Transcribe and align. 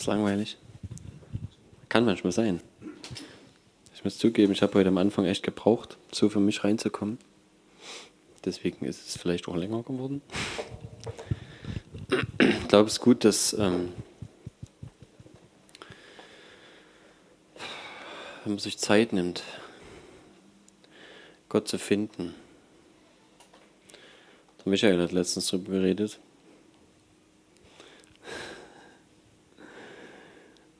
Ist 0.00 0.06
langweilig. 0.06 0.56
Kann 1.90 2.06
manchmal 2.06 2.32
sein. 2.32 2.62
Ich 3.94 4.02
muss 4.02 4.16
zugeben, 4.16 4.50
ich 4.50 4.62
habe 4.62 4.72
heute 4.78 4.88
am 4.88 4.96
Anfang 4.96 5.26
echt 5.26 5.42
gebraucht, 5.42 5.98
so 6.10 6.30
für 6.30 6.40
mich 6.40 6.64
reinzukommen. 6.64 7.18
Deswegen 8.42 8.86
ist 8.86 9.06
es 9.06 9.18
vielleicht 9.18 9.46
auch 9.46 9.56
länger 9.56 9.82
geworden. 9.82 10.22
Ich 12.38 12.68
glaube, 12.68 12.86
es 12.86 12.94
ist 12.94 13.00
gut, 13.00 13.26
dass 13.26 13.52
ähm, 13.52 13.92
wenn 18.44 18.52
man 18.52 18.58
sich 18.58 18.78
Zeit 18.78 19.12
nimmt, 19.12 19.42
Gott 21.50 21.68
zu 21.68 21.78
finden. 21.78 22.34
Der 24.64 24.70
Michael 24.70 25.02
hat 25.02 25.12
letztens 25.12 25.48
darüber 25.48 25.72
geredet, 25.72 26.20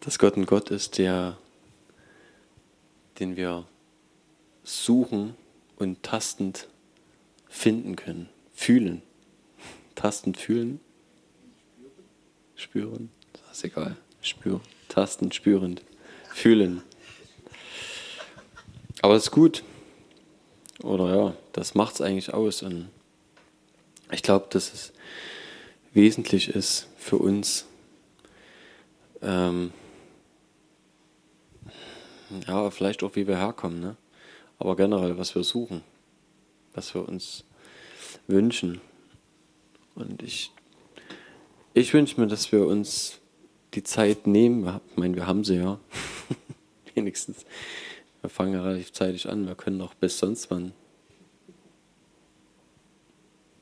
dass 0.01 0.19
Gott 0.19 0.37
ein 0.37 0.47
Gott 0.47 0.71
ist, 0.71 0.99
der, 0.99 1.37
den 3.19 3.37
wir 3.37 3.67
suchen 4.65 5.35
und 5.77 6.03
tastend 6.03 6.69
finden 7.49 7.97
können, 7.97 8.29
fühlen. 8.55 9.03
Tastend 9.95 10.39
fühlen, 10.39 10.81
spüren, 12.57 13.11
das 13.33 13.59
ist 13.59 13.65
egal, 13.65 13.97
spüren, 14.23 14.63
tastend, 14.89 15.35
spürend, 15.35 15.83
fühlen. 16.33 16.83
Aber 19.03 19.15
das 19.15 19.25
ist 19.25 19.31
gut. 19.31 19.63
Oder 20.83 21.15
ja, 21.15 21.37
das 21.53 21.75
macht 21.75 21.95
es 21.95 22.01
eigentlich 22.01 22.33
aus. 22.33 22.63
Und 22.63 22.89
ich 24.11 24.23
glaube, 24.23 24.47
dass 24.51 24.73
es 24.73 24.93
wesentlich 25.93 26.49
ist 26.49 26.87
für 26.97 27.17
uns, 27.17 27.67
ähm, 29.21 29.73
ja, 32.47 32.71
vielleicht 32.71 33.03
auch, 33.03 33.17
wie 33.17 33.27
wir 33.27 33.39
herkommen, 33.39 33.81
ne? 33.81 33.97
aber 34.59 34.77
generell, 34.77 35.19
was 35.19 35.35
wir 35.35 35.43
suchen, 35.43 35.83
was 36.75 36.95
wir 36.95 37.09
uns 37.09 37.45
wünschen. 38.27 38.81
Und 39.95 40.23
ich, 40.23 40.53
ich 41.75 41.93
wünsche 41.93 42.21
mir, 42.21 42.27
dass 42.27 42.53
wir 42.53 42.67
uns 42.67 43.19
die 43.75 43.83
Zeit 43.83 44.27
nehmen. 44.27 44.81
Ich 44.91 44.97
meine, 44.97 45.17
wir 45.17 45.27
haben 45.27 45.45
sie 45.45 45.57
ja. 45.57 45.79
Wenigstens. 46.95 47.45
Wir 48.21 48.31
fangen 48.31 48.53
ja 48.53 48.63
relativ 48.63 48.93
zeitig 48.93 49.29
an. 49.29 49.47
Wir 49.47 49.55
können 49.55 49.81
auch 49.81 49.95
bis 49.95 50.19
sonst 50.19 50.51
wann 50.51 50.73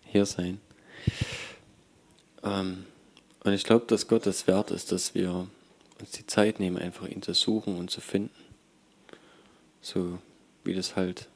hier 0.04 0.26
sein. 0.26 0.60
Ähm, 2.42 2.84
und 3.44 3.52
ich 3.52 3.64
glaube, 3.64 3.86
dass 3.86 4.08
Gott 4.08 4.26
es 4.26 4.46
wert 4.46 4.70
ist, 4.70 4.90
dass 4.90 5.14
wir 5.14 5.46
uns 6.00 6.10
die 6.12 6.26
Zeit 6.26 6.60
nehmen, 6.60 6.76
einfach 6.76 7.06
ihn 7.06 7.22
zu 7.22 7.34
suchen 7.34 7.78
und 7.78 7.90
zu 7.90 8.00
finden. 8.00 8.47
So 9.80 10.18
wie 10.64 10.74
das 10.74 10.96
halt 10.96 11.28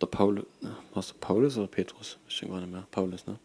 der 0.00 0.06
Paulus, 0.06 0.44
war 0.60 1.00
es 1.00 1.12
Paulus 1.12 1.56
oder 1.56 1.68
Petrus? 1.68 2.18
Ich 2.28 2.38
denke 2.40 2.54
gar 2.54 2.60
nicht 2.60 2.72
mehr. 2.72 2.86
Paulus, 2.90 3.26
ne? 3.26 3.38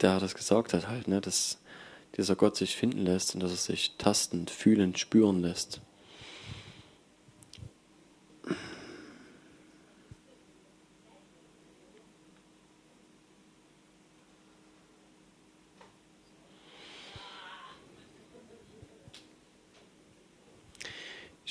Der 0.00 0.18
das 0.18 0.34
gesagt 0.34 0.72
hat 0.72 0.88
halt, 0.88 1.08
ne? 1.08 1.20
Dass 1.20 1.58
dieser 2.16 2.36
Gott 2.36 2.56
sich 2.56 2.76
finden 2.76 3.04
lässt 3.04 3.34
und 3.34 3.42
dass 3.42 3.50
er 3.50 3.56
sich 3.56 3.96
tastend, 3.98 4.50
fühlend, 4.50 4.98
spüren 4.98 5.42
lässt. 5.42 5.80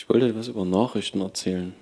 Ich 0.03 0.09
wollte 0.09 0.27
etwas 0.27 0.49
über 0.49 0.65
Nachrichten 0.65 1.21
erzählen. 1.21 1.73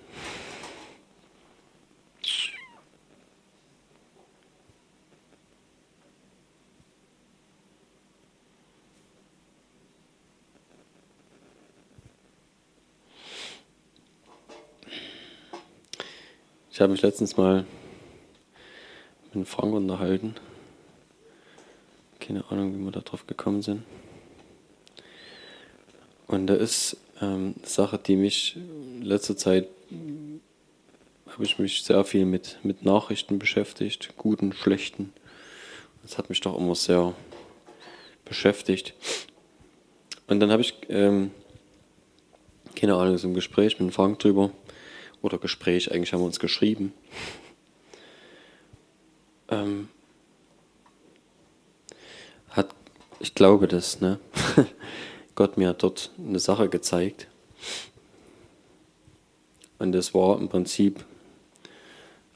Ich 16.69 16.79
habe 16.79 16.91
mich 16.91 17.01
letztens 17.01 17.37
mal 17.37 17.65
mit 19.33 19.47
Frank 19.47 19.73
unterhalten. 19.73 20.35
Keine 22.19 22.45
Ahnung, 22.51 22.75
wie 22.75 22.83
wir 22.83 22.91
da 22.91 22.99
drauf 22.99 23.25
gekommen 23.25 23.63
sind. 23.63 23.81
Und 26.31 26.47
da 26.47 26.55
ist 26.55 26.97
ähm, 27.21 27.55
Sache, 27.63 27.99
die 27.99 28.15
mich 28.15 28.55
in 28.55 29.01
letzter 29.01 29.35
Zeit 29.35 29.67
habe 31.27 31.43
ich 31.43 31.59
mich 31.59 31.83
sehr 31.83 32.03
viel 32.05 32.25
mit, 32.25 32.57
mit 32.63 32.83
Nachrichten 32.83 33.37
beschäftigt, 33.37 34.13
guten, 34.17 34.53
schlechten. 34.53 35.13
Das 36.03 36.17
hat 36.17 36.29
mich 36.29 36.39
doch 36.39 36.57
immer 36.57 36.75
sehr 36.75 37.13
beschäftigt. 38.23 38.93
Und 40.27 40.39
dann 40.39 40.51
habe 40.51 40.61
ich, 40.61 40.73
ähm, 40.87 41.31
keine 42.75 42.95
Ahnung, 42.95 43.17
so 43.17 43.27
ein 43.27 43.33
Gespräch 43.33 43.79
mit 43.79 43.93
Frank 43.93 44.19
drüber, 44.19 44.51
oder 45.21 45.37
Gespräch, 45.37 45.91
eigentlich 45.91 46.13
haben 46.13 46.21
wir 46.21 46.25
uns 46.25 46.39
geschrieben. 46.39 46.93
Ähm, 49.49 49.89
hat, 52.49 52.73
ich 53.19 53.35
glaube 53.35 53.67
das, 53.67 53.99
ne? 53.99 54.19
Gott 55.35 55.57
mir 55.57 55.69
hat 55.69 55.83
dort 55.83 56.11
eine 56.17 56.39
Sache 56.39 56.69
gezeigt. 56.69 57.27
Und 59.79 59.93
das 59.93 60.13
war 60.13 60.39
im 60.39 60.49
Prinzip, 60.49 61.05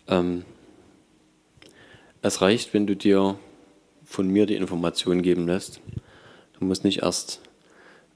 ähm, 0.08 0.46
es 2.22 2.42
reicht, 2.42 2.74
wenn 2.74 2.88
du 2.88 2.96
dir 2.96 3.38
von 4.04 4.28
mir 4.28 4.46
die 4.46 4.56
Information 4.56 5.22
geben 5.22 5.46
lässt. 5.46 5.80
Du 6.58 6.66
musst 6.66 6.84
nicht 6.84 7.04
erst 7.04 7.42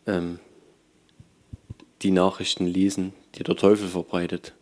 ähm, 0.07 0.39
die 2.01 2.11
Nachrichten 2.11 2.65
lesen, 2.65 3.13
die 3.35 3.43
der 3.43 3.55
Teufel 3.55 3.87
verbreitet. 3.87 4.53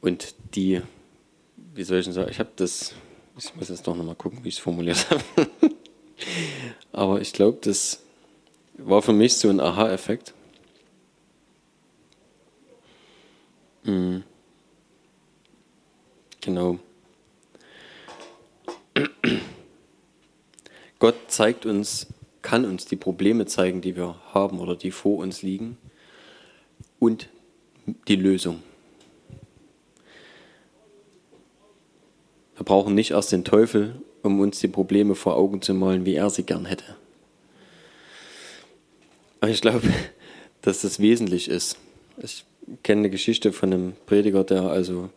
Und 0.00 0.34
die, 0.54 0.82
wie 1.74 1.82
soll 1.82 1.98
ich 1.98 2.04
denn 2.04 2.14
sagen, 2.14 2.30
ich 2.30 2.38
habe 2.38 2.50
das, 2.56 2.94
ich 3.38 3.54
muss 3.56 3.70
jetzt 3.70 3.86
doch 3.86 3.96
nochmal 3.96 4.14
gucken, 4.14 4.44
wie 4.44 4.48
ich 4.48 4.56
es 4.56 4.60
formuliert 4.60 5.10
habe. 5.10 5.24
Aber 6.92 7.20
ich 7.20 7.32
glaube, 7.32 7.58
das 7.62 8.05
war 8.78 9.02
für 9.02 9.12
mich 9.12 9.36
so 9.36 9.48
ein 9.48 9.60
Aha-Effekt. 9.60 10.34
Mhm. 13.84 14.24
Genau. 16.40 16.78
Gott 20.98 21.16
zeigt 21.28 21.66
uns, 21.66 22.06
kann 22.42 22.64
uns 22.64 22.86
die 22.86 22.96
Probleme 22.96 23.46
zeigen, 23.46 23.80
die 23.80 23.96
wir 23.96 24.16
haben 24.32 24.60
oder 24.60 24.76
die 24.76 24.90
vor 24.90 25.18
uns 25.18 25.42
liegen 25.42 25.76
und 26.98 27.28
die 28.08 28.16
Lösung. 28.16 28.62
Wir 32.56 32.64
brauchen 32.64 32.94
nicht 32.94 33.10
erst 33.10 33.32
den 33.32 33.44
Teufel, 33.44 34.00
um 34.22 34.40
uns 34.40 34.60
die 34.60 34.68
Probleme 34.68 35.14
vor 35.14 35.36
Augen 35.36 35.60
zu 35.60 35.74
malen, 35.74 36.06
wie 36.06 36.14
er 36.14 36.30
sie 36.30 36.44
gern 36.44 36.64
hätte. 36.64 36.96
Ich 39.48 39.60
glaube, 39.60 39.82
dass 40.62 40.82
das 40.82 41.00
wesentlich 41.00 41.48
ist. 41.48 41.78
Ich 42.22 42.44
kenne 42.82 43.02
eine 43.02 43.10
Geschichte 43.10 43.52
von 43.52 43.72
einem 43.72 43.92
Prediger, 44.06 44.44
der 44.44 44.64
also 44.64 45.10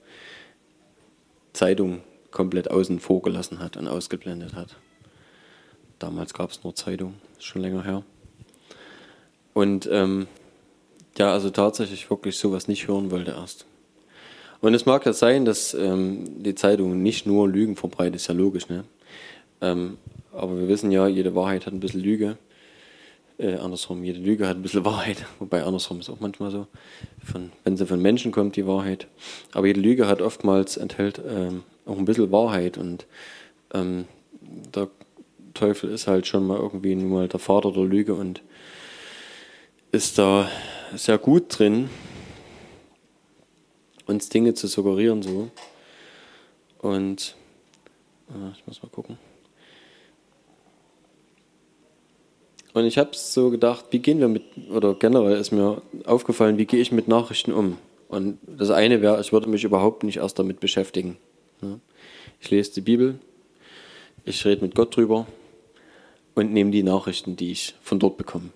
Zeitung 1.53 2.01
komplett 2.31 2.69
außen 2.69 2.99
vor 2.99 3.21
gelassen 3.21 3.59
hat 3.59 3.77
und 3.77 3.87
ausgeblendet 3.87 4.53
hat. 4.53 4.75
Damals 5.97 6.33
gab 6.33 6.51
es 6.51 6.63
nur 6.63 6.75
Zeitung, 6.75 7.15
schon 7.39 7.61
länger 7.61 7.83
her. 7.83 8.03
Und 9.53 9.89
ähm, 9.91 10.27
ja, 11.17 11.33
also 11.33 11.49
tatsächlich 11.49 12.09
wirklich 12.09 12.37
sowas 12.37 12.67
nicht 12.67 12.87
hören 12.87 13.11
wollte 13.11 13.31
erst. 13.31 13.65
Und 14.61 14.73
es 14.73 14.85
mag 14.85 15.05
ja 15.05 15.13
sein, 15.13 15.45
dass 15.45 15.73
ähm, 15.73 16.43
die 16.43 16.55
Zeitung 16.55 17.01
nicht 17.01 17.25
nur 17.25 17.47
Lügen 17.47 17.75
verbreitet, 17.75 18.15
ist 18.15 18.27
ja 18.27 18.33
logisch, 18.33 18.69
ne? 18.69 18.83
Ähm, 19.61 19.97
aber 20.31 20.57
wir 20.57 20.67
wissen 20.67 20.91
ja, 20.91 21.07
jede 21.07 21.35
Wahrheit 21.35 21.65
hat 21.65 21.73
ein 21.73 21.79
bisschen 21.79 22.01
Lüge. 22.01 22.37
Äh, 23.39 23.55
andersrum, 23.55 24.03
jede 24.03 24.19
Lüge 24.19 24.47
hat 24.47 24.57
ein 24.57 24.61
bisschen 24.61 24.83
Wahrheit, 24.85 25.25
wobei 25.39 25.63
andersrum 25.63 26.01
ist 26.01 26.09
auch 26.09 26.19
manchmal 26.19 26.51
so, 26.51 26.67
von, 27.23 27.51
wenn 27.63 27.77
sie 27.77 27.85
von 27.85 28.01
Menschen 28.01 28.31
kommt, 28.33 28.57
die 28.57 28.67
Wahrheit. 28.67 29.07
Aber 29.53 29.65
jede 29.65 29.79
Lüge 29.79 30.07
hat 30.07 30.21
oftmals, 30.21 30.75
enthält 30.75 31.21
ähm, 31.25 31.63
auch 31.85 31.97
ein 31.97 32.05
bisschen 32.05 32.31
Wahrheit 32.31 32.77
und 32.77 33.07
ähm, 33.73 34.05
der 34.41 34.89
Teufel 35.53 35.89
ist 35.89 36.07
halt 36.07 36.27
schon 36.27 36.45
mal 36.45 36.57
irgendwie 36.57 36.95
nun 36.95 37.09
mal 37.09 37.27
der 37.27 37.39
Vater 37.39 37.71
der 37.71 37.85
Lüge 37.85 38.13
und 38.13 38.41
ist 39.91 40.17
da 40.17 40.49
sehr 40.95 41.17
gut 41.17 41.45
drin, 41.57 41.89
uns 44.05 44.27
Dinge 44.29 44.53
zu 44.53 44.67
suggerieren 44.67 45.21
so. 45.21 45.49
Und 46.79 47.35
äh, 48.29 48.51
ich 48.53 48.67
muss 48.67 48.83
mal 48.83 48.89
gucken. 48.89 49.17
Und 52.79 52.85
ich 52.85 52.97
habe 52.97 53.09
so 53.13 53.49
gedacht, 53.49 53.87
wie 53.91 53.99
gehen 53.99 54.21
wir 54.21 54.29
mit, 54.29 54.43
oder 54.71 54.93
generell 54.93 55.37
ist 55.37 55.51
mir 55.51 55.81
aufgefallen, 56.05 56.57
wie 56.57 56.65
gehe 56.65 56.79
ich 56.79 56.93
mit 56.93 57.09
Nachrichten 57.09 57.51
um? 57.51 57.77
Und 58.07 58.39
das 58.47 58.69
eine 58.69 59.01
wäre, 59.01 59.19
ich 59.19 59.33
würde 59.33 59.49
mich 59.49 59.65
überhaupt 59.65 60.03
nicht 60.03 60.17
erst 60.17 60.39
damit 60.39 60.61
beschäftigen. 60.61 61.17
Ich 62.39 62.49
lese 62.49 62.75
die 62.75 62.81
Bibel, 62.81 63.19
ich 64.23 64.45
rede 64.45 64.61
mit 64.61 64.75
Gott 64.75 64.95
drüber 64.95 65.27
und 66.35 66.53
nehme 66.53 66.71
die 66.71 66.83
Nachrichten, 66.83 67.35
die 67.35 67.51
ich 67.51 67.75
von 67.81 67.99
dort 67.99 68.15
bekomme. 68.15 68.51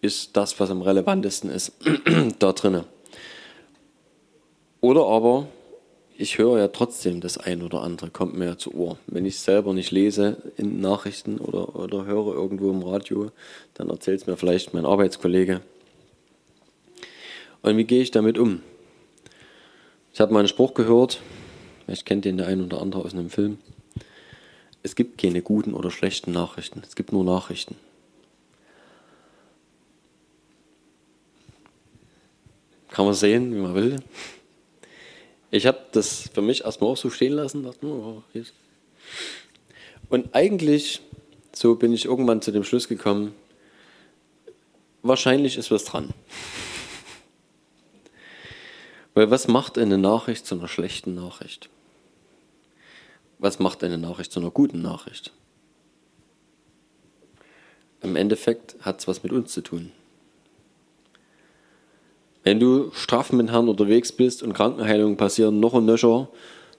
Ist 0.00 0.36
das, 0.36 0.60
was 0.60 0.70
am 0.70 0.82
relevantesten 0.82 1.50
ist, 1.50 1.72
da 2.38 2.52
drinnen. 2.52 2.84
Oder 4.80 5.04
aber 5.04 5.48
ich 6.20 6.36
höre 6.36 6.58
ja 6.58 6.66
trotzdem 6.66 7.20
das 7.20 7.38
ein 7.38 7.62
oder 7.62 7.82
andere, 7.82 8.10
kommt 8.10 8.36
mir 8.36 8.46
ja 8.46 8.58
zu 8.58 8.74
Ohr. 8.74 8.98
Wenn 9.06 9.24
ich 9.24 9.36
es 9.36 9.44
selber 9.44 9.72
nicht 9.72 9.92
lese 9.92 10.36
in 10.56 10.80
Nachrichten 10.80 11.38
oder, 11.38 11.76
oder 11.76 12.06
höre 12.06 12.34
irgendwo 12.34 12.70
im 12.70 12.82
Radio, 12.82 13.30
dann 13.74 13.88
erzählt 13.88 14.22
es 14.22 14.26
mir 14.26 14.36
vielleicht 14.36 14.74
mein 14.74 14.84
Arbeitskollege. 14.84 15.60
Und 17.62 17.76
wie 17.76 17.84
gehe 17.84 18.02
ich 18.02 18.10
damit 18.10 18.36
um? 18.36 18.62
Ich 20.12 20.20
habe 20.20 20.32
mal 20.32 20.40
einen 20.40 20.48
Spruch 20.48 20.74
gehört, 20.74 21.20
vielleicht 21.84 22.04
kennt 22.04 22.24
den 22.24 22.36
der 22.36 22.48
ein 22.48 22.64
oder 22.64 22.82
andere 22.82 23.04
aus 23.04 23.14
einem 23.14 23.30
Film. 23.30 23.58
Es 24.82 24.96
gibt 24.96 25.18
keine 25.18 25.40
guten 25.40 25.72
oder 25.72 25.92
schlechten 25.92 26.32
Nachrichten, 26.32 26.82
es 26.84 26.96
gibt 26.96 27.12
nur 27.12 27.22
Nachrichten. 27.22 27.76
Kann 32.90 33.04
man 33.04 33.14
sehen, 33.14 33.54
wie 33.54 33.60
man 33.60 33.76
will. 33.76 34.00
Ich 35.50 35.66
habe 35.66 35.78
das 35.92 36.30
für 36.32 36.42
mich 36.42 36.64
erstmal 36.64 36.90
auch 36.90 36.96
so 36.96 37.10
stehen 37.10 37.32
lassen. 37.32 37.62
Dachte, 37.62 37.86
oh, 37.86 38.22
und 40.10 40.34
eigentlich, 40.34 41.00
so 41.54 41.74
bin 41.74 41.92
ich 41.92 42.04
irgendwann 42.04 42.42
zu 42.42 42.52
dem 42.52 42.64
Schluss 42.64 42.88
gekommen, 42.88 43.34
wahrscheinlich 45.02 45.56
ist 45.56 45.70
was 45.70 45.84
dran. 45.84 46.10
Weil 49.14 49.30
was 49.30 49.48
macht 49.48 49.78
eine 49.78 49.98
Nachricht 49.98 50.46
zu 50.46 50.54
einer 50.54 50.68
schlechten 50.68 51.14
Nachricht? 51.14 51.68
Was 53.38 53.58
macht 53.58 53.84
eine 53.84 53.98
Nachricht 53.98 54.32
zu 54.32 54.40
einer 54.40 54.50
guten 54.50 54.82
Nachricht? 54.82 55.32
Im 58.00 58.16
Endeffekt 58.16 58.76
hat 58.80 59.00
es 59.00 59.08
was 59.08 59.22
mit 59.22 59.32
uns 59.32 59.52
zu 59.52 59.62
tun. 59.62 59.92
Wenn 62.48 62.60
du 62.60 62.90
straff 62.94 63.30
mit 63.30 63.50
Herrn 63.50 63.68
unterwegs 63.68 64.10
bist 64.10 64.42
und 64.42 64.54
Krankenheilungen 64.54 65.18
passieren 65.18 65.60
noch 65.60 65.74
und 65.74 65.84
nöcher, 65.84 66.30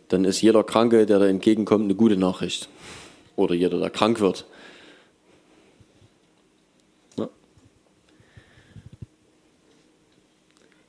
dann 0.07 0.25
ist 0.25 0.41
jeder 0.41 0.63
Kranke, 0.63 1.05
der 1.05 1.19
da 1.19 1.27
entgegenkommt, 1.27 1.83
eine 1.83 1.93
gute 1.93 2.17
Nachricht. 2.17 2.67
Oder 3.35 3.53
jeder, 3.53 3.77
der 3.77 3.91
krank 3.91 4.19
wird. 4.19 4.47
Ja. 7.19 7.29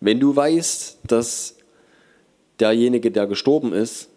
Wenn 0.00 0.18
du 0.18 0.34
weißt, 0.34 1.00
dass 1.06 1.58
derjenige, 2.58 3.10
der 3.10 3.26
gestorben 3.26 3.74
ist, 3.74 4.08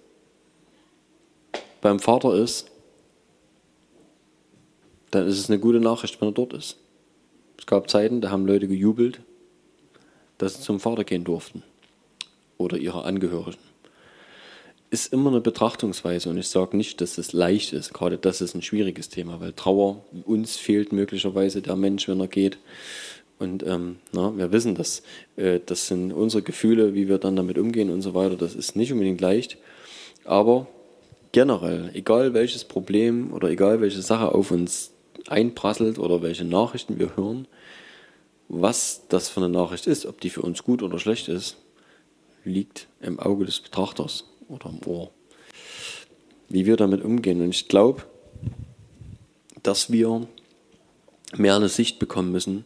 beim 1.82 2.00
Vater 2.00 2.36
ist, 2.36 2.72
dann 5.12 5.28
ist 5.28 5.40
es 5.40 5.50
eine 5.50 5.60
gute 5.60 5.82
Nachricht, 5.82 6.22
wenn 6.22 6.30
er 6.30 6.34
dort 6.34 6.54
ist. 6.54 6.78
Es 7.58 7.66
gab 7.66 7.90
Zeiten, 7.90 8.22
da 8.22 8.30
haben 8.30 8.48
Leute 8.48 8.70
gejubelt, 8.70 9.20
dass 10.44 10.56
sie 10.56 10.62
zum 10.62 10.80
Vater 10.80 11.04
gehen 11.04 11.24
durften 11.24 11.64
oder 12.58 12.78
ihre 12.78 13.06
Angehörigen. 13.06 13.58
Ist 14.90 15.12
immer 15.12 15.32
eine 15.32 15.42
Betrachtungsweise 15.42 16.30
und 16.30 16.38
ich 16.38 16.48
sage 16.48 16.78
nicht, 16.78 17.02
dass 17.02 17.18
es 17.18 17.34
leicht 17.34 17.74
ist. 17.74 17.94
Gerade 17.94 18.18
das 18.18 18.42
ist 18.42 18.54
ein 18.54 18.62
schwieriges 18.62 19.10
Thema, 19.10 19.40
weil 19.42 19.54
Trauer, 19.54 20.04
uns 20.26 20.58
fehlt 20.58 20.92
möglicherweise 20.92 21.62
der 21.62 21.76
Mensch, 21.76 22.08
wenn 22.08 22.20
er 22.20 22.28
geht. 22.28 22.60
Und 23.40 23.66
ähm, 23.66 23.98
na, 24.12 24.38
wir 24.38 24.52
wissen, 24.52 24.76
dass 24.76 25.02
äh, 25.36 25.60
das 25.66 25.88
sind 25.88 26.14
unsere 26.14 26.44
Gefühle, 26.44 26.94
wie 26.94 27.08
wir 27.08 27.18
dann 27.18 27.36
damit 27.36 27.58
umgehen 27.58 27.90
und 27.90 28.04
so 28.04 28.14
weiter. 28.14 28.36
Das 28.36 28.54
ist 28.54 28.76
nicht 28.76 28.92
unbedingt 28.92 29.20
leicht. 29.20 29.58
Aber 30.26 30.68
generell, 31.32 31.90
egal 31.94 32.34
welches 32.34 32.64
Problem 32.64 33.34
oder 33.34 33.50
egal 33.50 33.82
welche 33.82 34.02
Sache 34.02 34.34
auf 34.34 34.52
uns 34.52 34.92
einprasselt 35.28 35.98
oder 35.98 36.22
welche 36.22 36.46
Nachrichten 36.46 37.00
wir 37.00 37.16
hören, 37.16 37.48
was 38.48 39.08
das 39.10 39.30
für 39.30 39.42
eine 39.42 39.50
Nachricht 39.50 39.88
ist, 39.88 40.06
ob 40.06 40.22
die 40.22 40.30
für 40.30 40.42
uns 40.42 40.64
gut 40.64 40.84
oder 40.84 41.00
schlecht 41.00 41.28
ist, 41.28 41.58
liegt 42.44 42.88
im 43.02 43.20
Auge 43.20 43.46
des 43.46 43.60
Betrachters 43.60 44.26
oder 44.48 44.70
im 44.70 44.80
Ohr. 44.88 45.12
Wie 46.50 46.66
wir 46.66 46.78
damit 46.78 47.04
umgehen. 47.04 47.42
Und 47.42 47.50
ich 47.50 47.68
glaube, 47.68 48.04
dass 49.64 49.92
wir 49.92 50.28
mehr 51.36 51.56
eine 51.56 51.70
Sicht 51.70 52.00
bekommen 52.00 52.32
müssen 52.32 52.66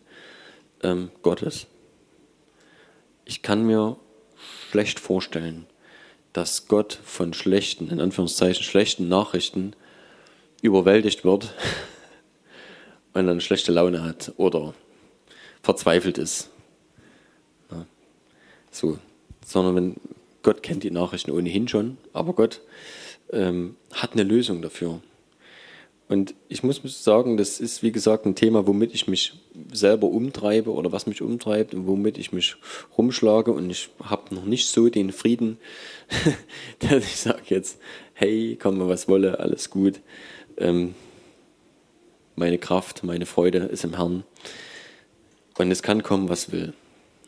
ähm, 0.84 1.12
Gottes. 1.22 1.68
Ich 3.26 3.42
kann 3.42 3.66
mir 3.66 3.98
schlecht 4.70 5.00
vorstellen, 5.00 5.66
dass 6.34 6.68
Gott 6.68 7.00
von 7.04 7.34
schlechten, 7.34 7.90
in 7.90 8.02
Anführungszeichen 8.02 8.64
schlechten 8.64 9.08
Nachrichten 9.08 9.74
überwältigt 10.62 11.24
wird 11.24 11.54
und 13.14 13.28
dann 13.28 13.42
schlechte 13.42 13.72
Laune 13.72 14.04
hat 14.04 14.34
oder 14.38 14.74
verzweifelt 15.62 16.18
ist. 16.18 16.50
Ja, 17.72 17.86
so. 18.72 18.98
Sondern 19.46 19.76
wenn 19.76 19.96
Gott 20.44 20.64
kennt 20.64 20.84
die 20.84 20.92
Nachrichten 20.92 21.32
ohnehin 21.32 21.68
schon, 21.68 21.98
aber 22.14 22.34
Gott 22.34 22.62
ähm, 23.32 23.76
hat 23.94 24.14
eine 24.14 24.24
Lösung 24.24 24.62
dafür. 24.62 25.02
Und 26.10 26.36
ich 26.48 26.64
muss 26.64 26.82
sagen, 27.04 27.36
das 27.36 27.60
ist 27.60 27.84
wie 27.84 27.92
gesagt 27.92 28.26
ein 28.26 28.36
Thema, 28.36 28.66
womit 28.66 28.94
ich 28.94 29.08
mich 29.08 29.34
selber 29.74 30.08
umtreibe 30.08 30.72
oder 30.72 30.94
was 30.94 31.06
mich 31.06 31.22
umtreibt 31.22 31.74
und 31.74 31.86
womit 31.86 32.18
ich 32.18 32.32
mich 32.32 32.56
rumschlage. 32.98 33.52
Und 33.52 33.70
ich 33.70 33.90
habe 34.02 34.34
noch 34.34 34.46
nicht 34.46 34.70
so 34.70 34.88
den 34.88 35.12
Frieden, 35.12 35.58
dass 36.80 37.04
ich 37.04 37.18
sage 37.18 37.42
jetzt, 37.48 37.80
hey, 38.14 38.56
komme 38.56 38.88
was 38.88 39.10
wolle, 39.10 39.40
alles 39.40 39.70
gut. 39.70 40.00
Ähm, 40.58 40.96
meine 42.38 42.58
Kraft, 42.58 43.04
meine 43.04 43.26
Freude 43.26 43.60
ist 43.60 43.84
im 43.84 43.96
Herrn. 43.96 44.24
Und 45.58 45.72
es 45.72 45.82
kann 45.82 46.04
kommen, 46.04 46.30
was 46.30 46.52
will. 46.52 46.74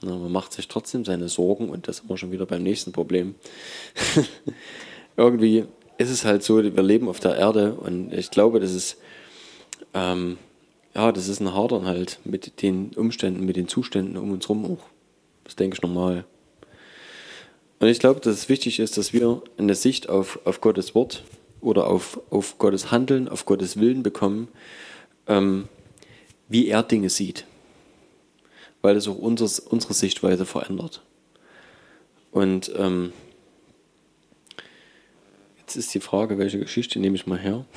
Man 0.02 0.32
macht 0.32 0.54
sich 0.54 0.68
trotzdem 0.68 1.04
seine 1.04 1.28
Sorgen 1.28 1.70
und 1.70 1.88
das 1.88 1.98
sind 1.98 2.10
wir 2.10 2.18
schon 2.18 2.32
wieder 2.32 2.46
beim 2.46 2.64
nächsten 2.64 2.92
Problem. 2.92 3.36
Irgendwie 5.18 5.66
ist 5.98 6.10
es 6.10 6.24
halt 6.24 6.44
so, 6.44 6.64
wir 6.64 6.84
leben 6.84 7.10
auf 7.10 7.20
der 7.20 7.36
Erde 7.36 7.74
und 7.74 8.14
ich 8.14 8.32
glaube, 8.32 8.62
das 8.62 8.74
ist, 8.74 8.98
ähm, 9.94 10.38
ja, 10.96 11.12
das 11.12 11.28
ist 11.28 11.42
ein 11.42 11.54
Hadern 11.54 11.86
halt 11.86 12.20
mit 12.24 12.62
den 12.62 12.92
Umständen, 12.96 13.46
mit 13.46 13.58
den 13.58 13.68
Zuständen 13.68 14.16
um 14.16 14.32
uns 14.32 14.46
herum 14.46 14.66
auch. 14.66 14.86
Das 15.44 15.58
denke 15.58 15.76
ich 15.76 15.82
normal. 15.82 16.24
Und 17.80 17.88
ich 17.88 18.00
glaube, 18.00 18.22
dass 18.22 18.34
es 18.34 18.50
wichtig 18.50 18.80
ist, 18.80 18.98
dass 18.98 19.12
wir 19.12 19.42
eine 19.58 19.76
Sicht 19.76 20.08
auf, 20.08 20.40
auf 20.46 20.62
Gottes 20.62 20.96
Wort 20.96 21.24
oder 21.60 21.88
auf, 21.88 22.22
auf 22.30 22.58
Gottes 22.58 22.92
Handeln, 22.92 23.28
auf 23.28 23.46
Gottes 23.46 23.78
Willen 23.78 24.04
bekommen, 24.04 24.48
ähm, 25.28 25.68
wie 26.48 26.68
er 26.68 26.84
Dinge 26.84 27.10
sieht 27.10 27.46
weil 28.82 28.96
es 28.96 29.08
auch 29.08 29.18
unser, 29.18 29.50
unsere 29.72 29.94
Sichtweise 29.94 30.46
verändert. 30.46 31.02
Und 32.32 32.72
ähm, 32.76 33.14
jetzt 35.60 35.76
ist 35.76 35.94
die 35.94 36.00
Frage, 36.00 36.38
welche 36.38 36.60
Geschichte 36.60 37.00
nehme 37.00 37.16
ich 37.16 37.28
mal 37.28 37.40
her? 37.40 37.66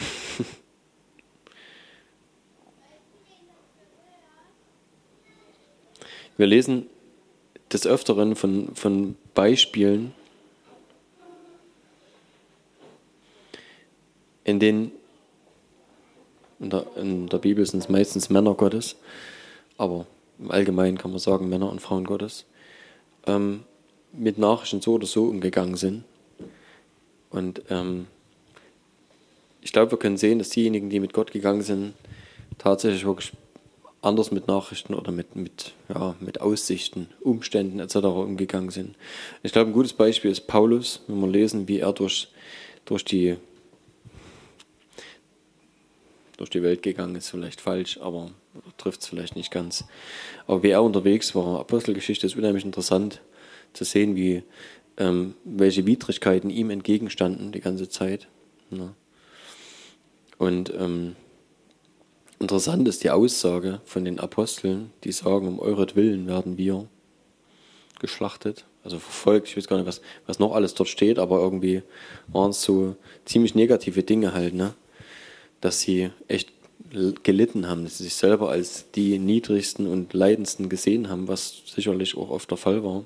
Wir 6.36 6.46
lesen 6.46 6.86
des 7.72 7.86
Öfteren 7.86 8.36
von, 8.36 8.74
von 8.74 9.16
Beispielen, 9.34 10.12
in 14.44 14.58
denen 14.60 14.92
in 16.58 16.70
der, 16.70 16.86
in 16.96 17.28
der 17.28 17.38
Bibel 17.38 17.66
sind 17.66 17.80
es 17.80 17.88
meistens 17.88 18.30
Männer 18.30 18.54
Gottes, 18.54 18.96
aber 19.76 20.06
im 20.42 20.50
Allgemeinen 20.50 20.98
kann 20.98 21.10
man 21.10 21.20
sagen, 21.20 21.48
Männer 21.48 21.70
und 21.70 21.80
Frauen 21.80 22.04
Gottes, 22.04 22.44
ähm, 23.26 23.62
mit 24.12 24.38
Nachrichten 24.38 24.80
so 24.80 24.94
oder 24.94 25.06
so 25.06 25.24
umgegangen 25.24 25.76
sind. 25.76 26.04
Und 27.30 27.62
ähm, 27.70 28.06
ich 29.60 29.72
glaube, 29.72 29.92
wir 29.92 29.98
können 29.98 30.16
sehen, 30.16 30.38
dass 30.38 30.50
diejenigen, 30.50 30.90
die 30.90 31.00
mit 31.00 31.12
Gott 31.12 31.30
gegangen 31.30 31.62
sind, 31.62 31.94
tatsächlich 32.58 33.06
wirklich 33.06 33.32
anders 34.02 34.32
mit 34.32 34.48
Nachrichten 34.48 34.94
oder 34.94 35.12
mit, 35.12 35.36
mit, 35.36 35.72
ja, 35.88 36.16
mit 36.20 36.40
Aussichten, 36.40 37.08
Umständen 37.20 37.78
etc. 37.78 37.96
umgegangen 37.96 38.70
sind. 38.70 38.96
Ich 39.42 39.52
glaube, 39.52 39.70
ein 39.70 39.74
gutes 39.74 39.92
Beispiel 39.92 40.30
ist 40.30 40.48
Paulus, 40.48 41.00
wenn 41.06 41.20
wir 41.20 41.28
lesen, 41.28 41.68
wie 41.68 41.78
er 41.78 41.92
durch, 41.92 42.28
durch 42.84 43.04
die 43.04 43.36
durch 46.36 46.50
die 46.50 46.62
Welt 46.64 46.82
gegangen 46.82 47.14
ist, 47.14 47.30
vielleicht 47.30 47.60
falsch, 47.60 48.00
aber 48.00 48.32
trifft 48.76 49.02
es 49.02 49.08
vielleicht 49.08 49.36
nicht 49.36 49.50
ganz. 49.50 49.84
Aber 50.46 50.62
wie 50.62 50.70
er 50.70 50.82
unterwegs 50.82 51.34
war, 51.34 51.60
Apostelgeschichte 51.60 52.26
ist 52.26 52.36
unheimlich 52.36 52.64
interessant 52.64 53.20
zu 53.72 53.84
sehen, 53.84 54.16
wie 54.16 54.42
ähm, 54.96 55.34
welche 55.44 55.86
Widrigkeiten 55.86 56.50
ihm 56.50 56.70
entgegenstanden 56.70 57.52
die 57.52 57.60
ganze 57.60 57.88
Zeit. 57.88 58.28
Ne? 58.70 58.94
Und, 60.38 60.72
ähm, 60.74 61.16
interessant 62.38 62.88
ist 62.88 63.04
die 63.04 63.10
Aussage 63.10 63.80
von 63.84 64.04
den 64.04 64.18
Aposteln, 64.18 64.92
die 65.04 65.12
sagen, 65.12 65.46
um 65.46 65.60
euretwillen 65.60 66.26
werden 66.26 66.58
wir 66.58 66.88
geschlachtet, 68.00 68.66
also 68.82 68.98
verfolgt. 68.98 69.48
Ich 69.48 69.56
weiß 69.56 69.68
gar 69.68 69.76
nicht, 69.76 69.86
was, 69.86 70.02
was 70.26 70.40
noch 70.40 70.52
alles 70.52 70.74
dort 70.74 70.88
steht, 70.88 71.18
aber 71.18 71.38
irgendwie 71.38 71.82
waren 72.26 72.50
es 72.50 72.62
so 72.62 72.96
ziemlich 73.24 73.54
negative 73.54 74.02
Dinge 74.02 74.34
halt, 74.34 74.54
ne? 74.54 74.74
dass 75.60 75.80
sie 75.80 76.10
echt 76.26 76.52
gelitten 77.22 77.68
haben, 77.68 77.84
dass 77.84 77.98
sie 77.98 78.04
sich 78.04 78.14
selber 78.14 78.50
als 78.50 78.90
die 78.92 79.18
niedrigsten 79.18 79.86
und 79.86 80.12
leidendsten 80.12 80.68
gesehen 80.68 81.08
haben, 81.08 81.28
was 81.28 81.62
sicherlich 81.66 82.16
auch 82.16 82.30
oft 82.30 82.50
der 82.50 82.58
Fall 82.58 82.84
war. 82.84 83.04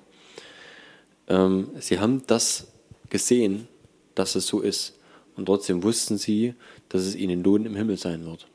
Ähm, 1.29 1.69
sie 1.79 1.99
haben 1.99 2.23
das 2.27 2.69
gesehen, 3.11 3.69
dass 4.15 4.35
es 4.35 4.47
so 4.47 4.61
ist. 4.61 4.95
Und 5.37 5.47
trotzdem 5.47 5.83
wussten 5.83 6.17
sie, 6.17 6.55
dass 6.89 7.03
es 7.03 7.15
ihnen 7.15 7.45
Lohn 7.45 7.67
im 7.67 7.77
Himmel 7.77 7.97
sein 7.97 8.25
wird. 8.25 8.47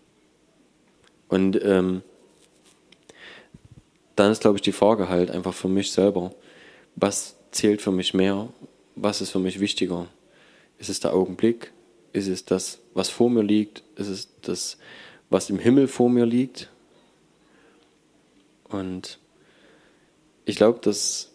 Und 1.28 1.64
ähm, 1.64 2.02
dann 4.16 4.32
ist, 4.32 4.42
glaube 4.42 4.58
ich, 4.58 4.62
die 4.62 4.72
Frage 4.72 5.08
halt 5.08 5.32
einfach 5.32 5.54
für 5.54 5.70
mich 5.70 5.92
selber, 5.92 6.34
was 6.96 7.38
zählt 7.52 7.82
für 7.82 7.92
mich 7.92 8.14
mehr? 8.14 8.50
Was 8.96 9.22
ist 9.22 9.30
für 9.30 9.40
mich 9.40 9.60
wichtiger? 9.60 10.08
Ist 10.78 10.90
es 10.90 11.00
der 11.00 11.14
Augenblick? 11.14 11.72
Ist 12.14 12.28
es 12.28 12.44
das, 12.44 12.80
was 12.94 13.10
vor 13.10 13.30
mir 13.30 13.44
liegt? 13.44 13.84
Ist 13.96 14.08
es 14.08 14.30
das, 14.42 14.78
was 15.32 15.50
im 15.50 15.58
Himmel 15.58 15.88
vor 15.88 16.10
mir 16.10 16.26
liegt? 16.28 16.70
Und 18.66 19.18
ich 20.46 20.58
glaube, 20.58 20.80
dass, 20.82 21.32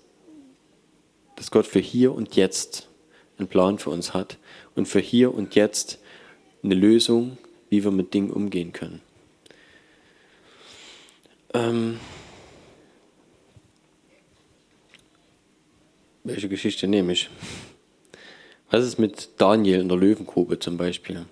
dass 1.34 1.50
Gott 1.50 1.66
für 1.66 1.80
hier 1.80 2.14
und 2.14 2.36
jetzt 2.36 2.88
einen 3.38 3.48
Plan 3.48 3.78
für 3.78 3.90
uns 3.90 4.14
hat 4.14 4.38
und 4.74 4.86
für 4.86 5.00
hier 5.00 5.34
und 5.34 5.54
jetzt 5.54 5.98
eine 6.62 6.74
Lösung, 6.74 7.38
wie 7.70 7.82
wir 7.82 7.90
mit 7.90 8.14
Dingen 8.14 8.30
umgehen 8.30 8.72
können. 8.72 9.00
Ähm 11.54 11.98
welche 16.24 16.48
Geschichte 16.48 16.86
nehme 16.86 17.12
ich? 17.12 17.30
Was 18.70 18.84
ist 18.84 18.98
mit 18.98 19.30
Daniel 19.38 19.80
in 19.80 19.88
der 19.88 19.96
Löwengrube 19.96 20.58
zum 20.58 20.76
Beispiel? 20.76 21.24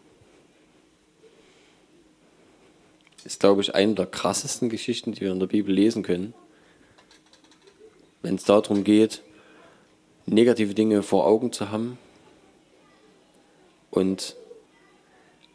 Ist, 3.25 3.40
glaube 3.40 3.62
ich, 3.62 3.75
eine 3.75 3.95
der 3.95 4.07
krassesten 4.07 4.69
Geschichten, 4.69 5.12
die 5.12 5.23
wir 5.23 5.33
in 5.33 5.40
der 5.40 5.47
Bibel 5.47 5.75
lesen 5.75 6.02
können. 6.02 6.35
Wenn 8.23 8.35
es 8.35 8.45
darum 8.45 8.85
geht, 8.85 9.23
negative 10.26 10.75
Dinge 10.75 11.02
vor 11.02 11.26
Augen 11.26 11.52
zu 11.52 11.71
haben 11.71 11.99
und, 13.90 14.37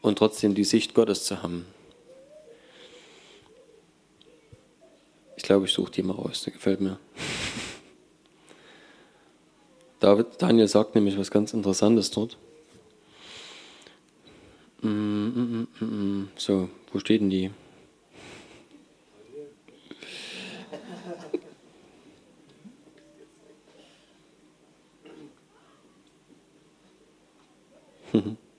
und 0.02 0.18
trotzdem 0.18 0.56
die 0.56 0.64
Sicht 0.64 0.94
Gottes 0.94 1.26
zu 1.26 1.44
haben. 1.44 1.66
Ich 5.36 5.44
glaube, 5.44 5.66
ich 5.66 5.74
suche 5.74 5.92
die 5.92 6.04
mal 6.04 6.14
raus, 6.14 6.44
der 6.44 6.54
gefällt 6.54 6.82
mir. 6.82 7.00
David, 10.00 10.42
Daniel 10.42 10.68
sagt 10.68 10.96
nämlich 10.96 11.18
was 11.18 11.32
ganz 11.32 11.54
Interessantes 11.54 12.12
dort. 12.12 12.38
Mm, 14.82 14.88
mm, 14.88 15.68
mm, 15.80 16.30
so, 16.38 16.70
wo 16.92 17.00
steht 17.00 17.22
denn 17.22 17.30
die? 17.30 17.52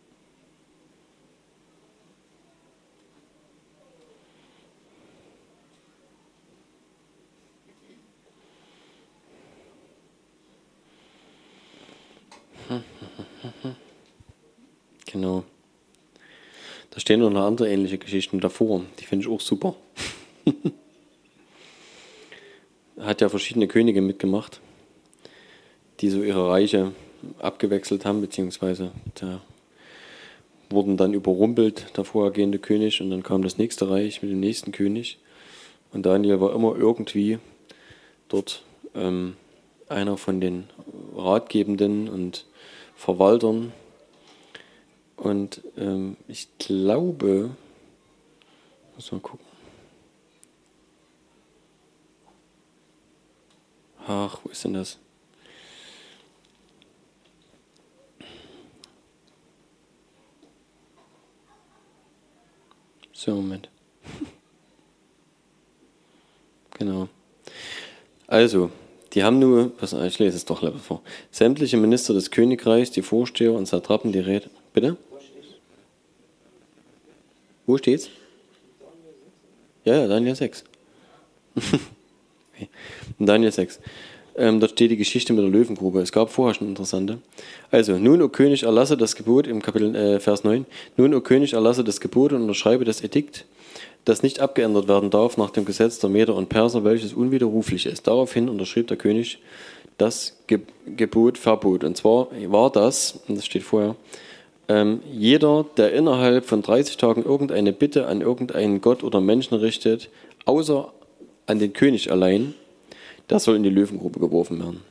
Genau. 15.13 15.45
Stehen 17.11 17.29
noch 17.29 17.45
andere 17.45 17.69
ähnliche 17.69 17.99
Geschichten 17.99 18.38
davor. 18.38 18.83
Die 19.00 19.05
finde 19.05 19.25
ich 19.26 19.33
auch 19.33 19.40
super. 19.40 19.75
Hat 23.00 23.21
ja 23.21 23.29
verschiedene 23.29 23.67
Könige 23.67 24.00
mitgemacht, 24.00 24.61
die 25.99 26.09
so 26.09 26.23
ihre 26.23 26.49
Reiche 26.49 26.93
abgewechselt 27.40 28.05
haben, 28.05 28.21
beziehungsweise 28.21 28.93
da 29.17 29.40
wurden 30.69 30.97
dann 30.97 31.12
überrumpelt, 31.12 31.97
der 31.97 32.05
vorhergehende 32.05 32.61
König, 32.61 33.00
und 33.00 33.11
dann 33.11 33.25
kam 33.25 33.43
das 33.43 33.59
nächste 33.59 33.90
Reich 33.90 34.23
mit 34.23 34.31
dem 34.31 34.38
nächsten 34.38 34.71
König. 34.71 35.19
Und 35.93 36.07
Daniel 36.07 36.40
war 36.40 36.55
immer 36.55 36.76
irgendwie 36.76 37.40
dort 38.29 38.62
ähm, 38.95 39.35
einer 39.88 40.17
von 40.17 40.40
den 40.40 40.69
Ratgebenden 41.17 42.09
und 42.09 42.47
Verwaltern 42.95 43.73
und 45.21 45.61
ähm, 45.77 46.17
ich 46.29 46.49
glaube, 46.59 47.50
muss 48.95 49.12
mal 49.12 49.21
gucken. 49.21 49.45
Ach, 54.07 54.41
wo 54.43 54.49
ist 54.49 54.65
denn 54.65 54.75
das? 54.75 54.99
So, 63.12 63.35
Moment. 63.35 63.69
genau. 66.79 67.09
Also, 68.27 68.71
die 69.12 69.23
haben 69.23 69.39
nur, 69.39 69.73
was, 69.81 69.93
ich 69.93 70.19
lese 70.19 70.39
es 70.39 70.47
doch 70.47 70.62
lieber 70.62 70.79
vor. 70.79 71.03
Sämtliche 71.31 71.77
Minister 71.77 72.15
des 72.15 72.31
Königreichs, 72.31 72.91
die 72.91 73.03
Vorsteher 73.03 73.53
und 73.53 73.67
Satrapen, 73.67 74.12
die 74.12 74.21
Räte. 74.21 74.49
Bitte? 74.73 74.97
Wo 77.71 77.79
steht's? 77.79 78.09
Ja, 79.85 80.00
ja, 80.00 80.09
Daniel 80.09 80.35
6. 80.35 80.65
okay. 81.55 82.69
Daniel 83.21 83.53
6. 83.53 83.79
Ähm, 84.35 84.59
dort 84.59 84.73
steht 84.73 84.91
die 84.91 84.97
Geschichte 84.97 85.33
mit 85.33 85.45
der 85.45 85.53
Löwengrube. 85.53 86.00
Es 86.00 86.11
gab 86.11 86.31
vorher 86.31 86.55
schon 86.55 86.67
interessante. 86.67 87.19
Also, 87.71 87.97
nun, 87.97 88.23
o 88.23 88.29
König, 88.29 88.65
erlasse 88.65 88.97
das 88.97 89.15
Gebot 89.15 89.47
im 89.47 89.62
Kapitel 89.62 89.95
äh, 89.95 90.19
Vers 90.19 90.43
9. 90.43 90.67
Nun, 90.97 91.15
o 91.15 91.21
König, 91.21 91.53
erlasse 91.53 91.85
das 91.85 92.00
Gebot 92.00 92.33
und 92.33 92.43
unterschreibe 92.43 92.85
das 92.85 93.05
Edikt, 93.05 93.45
das 94.05 94.25
nicht 94.25 94.41
abgeändert 94.41 94.89
werden 94.89 95.11
darf 95.11 95.37
nach 95.37 95.50
dem 95.50 95.65
Gesetz 95.65 96.00
der 96.00 96.11
Meder 96.11 96.35
und 96.35 96.49
Perser, 96.49 96.83
welches 96.83 97.12
unwiderruflich 97.12 97.87
ist. 97.87 98.09
Daraufhin 98.09 98.49
unterschrieb 98.49 98.89
der 98.89 98.97
König 98.97 99.39
das 99.97 100.37
Ge 100.49 100.59
Gebot, 100.97 101.39
Verbot. 101.39 101.85
Und 101.85 101.97
zwar 101.97 102.31
war 102.49 102.73
das, 102.73 103.21
und 103.29 103.39
das 103.39 103.47
steht 103.47 103.62
vorher, 103.62 103.95
ähm, 104.71 105.00
jeder, 105.11 105.67
der 105.77 105.93
innerhalb 105.93 106.45
von 106.45 106.62
30 106.62 106.97
Tagen 106.97 107.25
irgendeine 107.25 107.73
Bitte 107.73 108.07
an 108.07 108.21
irgendeinen 108.21 108.81
Gott 108.81 109.03
oder 109.03 109.21
Menschen 109.21 109.57
richtet, 109.57 110.11
außer 110.45 110.93
an 111.47 111.59
den 111.59 111.73
König 111.73 112.12
allein, 112.12 112.55
der 113.29 113.41
soll 113.41 113.57
in 113.57 113.65
die 113.65 113.69
Löwengrube 113.69 114.21
geworfen 114.21 114.61
werden. 114.61 114.83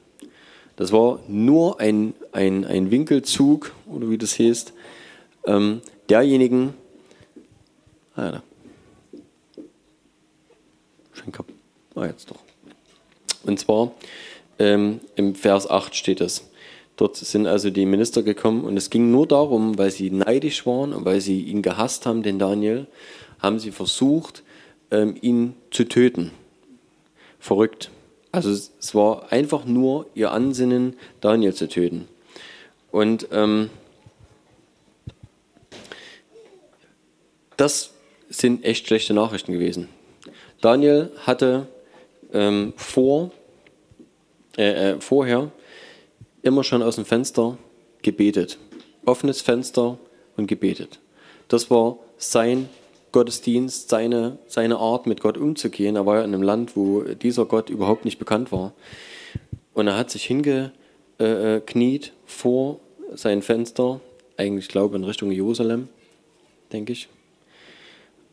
Das 0.76 0.92
war 0.92 1.22
nur 1.30 1.80
ein, 1.80 2.14
ein, 2.34 2.66
ein 2.66 2.92
Winkelzug, 2.92 3.72
oder 3.90 4.10
wie 4.10 4.18
das 4.18 4.38
heißt, 4.38 4.74
ähm, 5.46 5.80
derjenigen, 6.10 6.74
ah, 8.18 8.32
da. 8.32 8.44
Ah, 11.96 12.06
jetzt 12.06 12.30
doch. 12.30 12.40
Und 13.44 13.60
zwar 13.60 13.94
ähm, 14.58 15.00
im 15.16 15.36
Vers 15.36 15.70
8 15.70 15.96
steht 15.96 16.20
es. 16.20 16.49
Dort 17.00 17.16
sind 17.16 17.48
also 17.48 17.70
die 17.70 17.86
Minister 17.86 18.24
gekommen 18.24 18.66
und 18.66 18.76
es 18.76 18.90
ging 18.90 19.10
nur 19.10 19.26
darum, 19.26 19.78
weil 19.78 19.90
sie 19.90 20.12
neidisch 20.12 20.66
waren 20.66 20.92
und 20.92 21.06
weil 21.06 21.22
sie 21.22 21.44
ihn 21.44 21.62
gehasst 21.62 22.06
haben, 22.06 22.24
den 22.24 22.40
Daniel, 22.40 22.88
haben 23.40 23.58
sie 23.58 23.72
versucht, 23.72 24.44
ähm, 24.92 25.16
ihn 25.22 25.56
zu 25.72 25.86
töten. 25.86 26.32
Verrückt. 27.40 27.90
Also 28.34 28.52
es 28.52 28.94
war 28.94 29.32
einfach 29.32 29.64
nur 29.64 30.08
ihr 30.14 30.34
Ansinnen, 30.34 30.98
Daniel 31.22 31.54
zu 31.54 31.70
töten. 31.70 32.06
Und 32.92 33.30
ähm, 33.32 33.70
das 37.56 37.94
sind 38.28 38.66
echt 38.66 38.88
schlechte 38.88 39.14
Nachrichten 39.14 39.54
gewesen. 39.54 39.88
Daniel 40.60 41.14
hatte 41.26 41.68
ähm, 42.34 42.74
vor, 42.76 43.32
äh, 44.58 44.92
äh, 44.92 45.00
vorher 45.00 45.50
immer 46.42 46.64
schon 46.64 46.82
aus 46.82 46.96
dem 46.96 47.06
Fenster 47.06 47.58
gebetet. 48.02 48.58
Offenes 49.06 49.42
Fenster 49.42 49.98
und 50.38 50.48
gebetet. 50.48 51.00
Das 51.48 51.70
war 51.70 51.98
sein 52.18 52.70
Gottesdienst, 53.12 53.90
seine, 53.90 54.38
seine 54.48 54.78
Art, 54.78 55.08
mit 55.08 55.22
Gott 55.22 55.38
umzugehen. 55.38 55.96
Er 55.96 56.06
war 56.06 56.18
ja 56.18 56.24
in 56.24 56.34
einem 56.34 56.44
Land, 56.44 56.76
wo 56.76 57.02
dieser 57.02 57.46
Gott 57.46 57.70
überhaupt 57.70 58.06
nicht 58.06 58.20
bekannt 58.20 58.52
war. 58.52 58.74
Und 59.74 59.88
er 59.88 59.98
hat 59.98 60.12
sich 60.12 60.26
hingekniet 60.26 62.08
äh, 62.08 62.12
vor 62.26 62.80
sein 63.14 63.42
Fenster, 63.42 64.00
eigentlich 64.38 64.68
glaube 64.68 64.96
in 64.96 65.04
Richtung 65.04 65.32
Jerusalem, 65.32 65.90
denke 66.72 66.94
ich. 66.94 67.10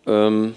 Ähm, 0.07 0.55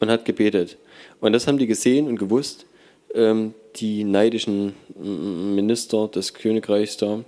und 0.00 0.10
hat 0.10 0.24
gebetet. 0.24 0.76
Und 1.20 1.32
das 1.32 1.46
haben 1.46 1.58
die 1.58 1.66
gesehen 1.66 2.08
und 2.08 2.18
gewusst, 2.18 2.66
ähm, 3.14 3.54
die 3.76 4.04
neidischen 4.04 4.74
Minister 4.96 6.08
des 6.08 6.34
Königreichs 6.34 6.96
da. 6.96 7.24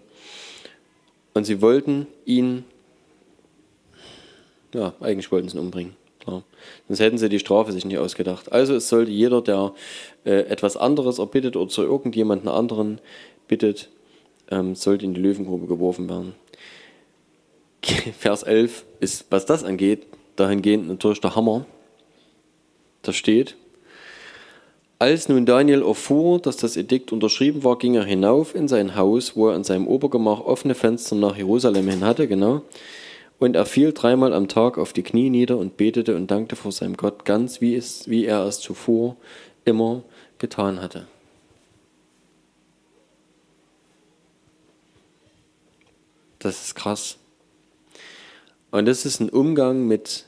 Und 1.35 1.45
sie 1.45 1.63
wollten 1.63 2.07
ihn, 2.27 2.65
ja, 4.75 4.95
eigentlich 5.01 5.31
wollten 5.33 5.49
sie 5.49 5.57
ihn 5.57 5.61
umbringen. 5.61 5.97
Klar. 6.21 6.45
Sonst 6.87 7.01
hätten 7.01 7.19
sie 7.19 7.29
die 7.29 7.41
Strafe 7.41 7.73
sich 7.73 7.85
nicht 7.85 7.99
ausgedacht. 7.99 8.53
Also 8.53 8.77
es 8.77 8.89
sollte 8.89 9.11
jeder, 9.11 9.43
der 9.43 9.75
äh, 10.25 10.43
etwas 10.43 10.77
anderes 10.77 11.19
erbittet 11.19 11.57
oder 11.57 11.69
zu 11.69 11.83
irgendjemandem 11.83 12.49
anderen 12.49 13.01
bittet, 13.49 13.89
ähm, 14.51 14.75
sollte 14.75 15.05
in 15.05 15.15
die 15.15 15.21
Löwengrube 15.21 15.67
geworfen 15.67 16.09
werden. 16.09 16.35
Vers 18.19 18.45
11 18.45 18.85
ist, 19.01 19.27
was 19.31 19.47
das 19.47 19.65
angeht, 19.65 20.07
dahingehend 20.37 20.87
natürlich 20.87 21.21
der 21.21 21.35
Hammer. 21.35 21.67
Da 23.03 23.13
steht, 23.13 23.57
als 25.03 25.29
nun 25.29 25.47
Daniel 25.47 25.83
erfuhr, 25.83 26.39
dass 26.39 26.57
das 26.57 26.77
Edikt 26.77 27.11
unterschrieben 27.11 27.65
war, 27.65 27.77
ging 27.77 27.97
er 27.97 28.05
hinauf 28.05 28.55
in 28.55 28.69
sein 28.69 28.95
Haus, 28.95 29.35
wo 29.35 29.49
er 29.49 29.57
in 29.57 29.65
seinem 29.65 29.89
Obergemach 29.89 30.39
offene 30.39 30.77
Fenster 30.77 31.17
nach 31.17 31.37
Jerusalem 31.37 31.89
hin 31.89 32.05
hatte, 32.05 32.29
genau. 32.29 32.63
Und 33.41 33.57
er 33.57 33.67
fiel 33.67 33.93
dreimal 33.93 34.33
am 34.33 34.47
Tag 34.47 34.79
auf 34.79 34.93
die 34.93 35.03
Knie 35.03 35.29
nieder 35.29 35.59
und 35.59 35.77
betete 35.77 36.15
und 36.15 36.31
dankte 36.31 36.55
vor 36.55 36.71
seinem 36.71 36.97
Gott, 36.97 37.25
ganz 37.25 37.61
wie, 37.61 37.75
es, 37.75 38.09
wie 38.09 38.27
er 38.27 38.45
es 38.45 38.61
zuvor 38.61 39.17
immer 39.65 40.05
getan 40.39 40.81
hatte. 40.81 41.09
Das 46.39 46.67
ist 46.67 46.75
krass. 46.77 47.17
Und 48.71 48.87
das 48.87 49.05
ist 49.05 49.19
ein 49.19 49.31
Umgang 49.31 49.85
mit 49.89 50.27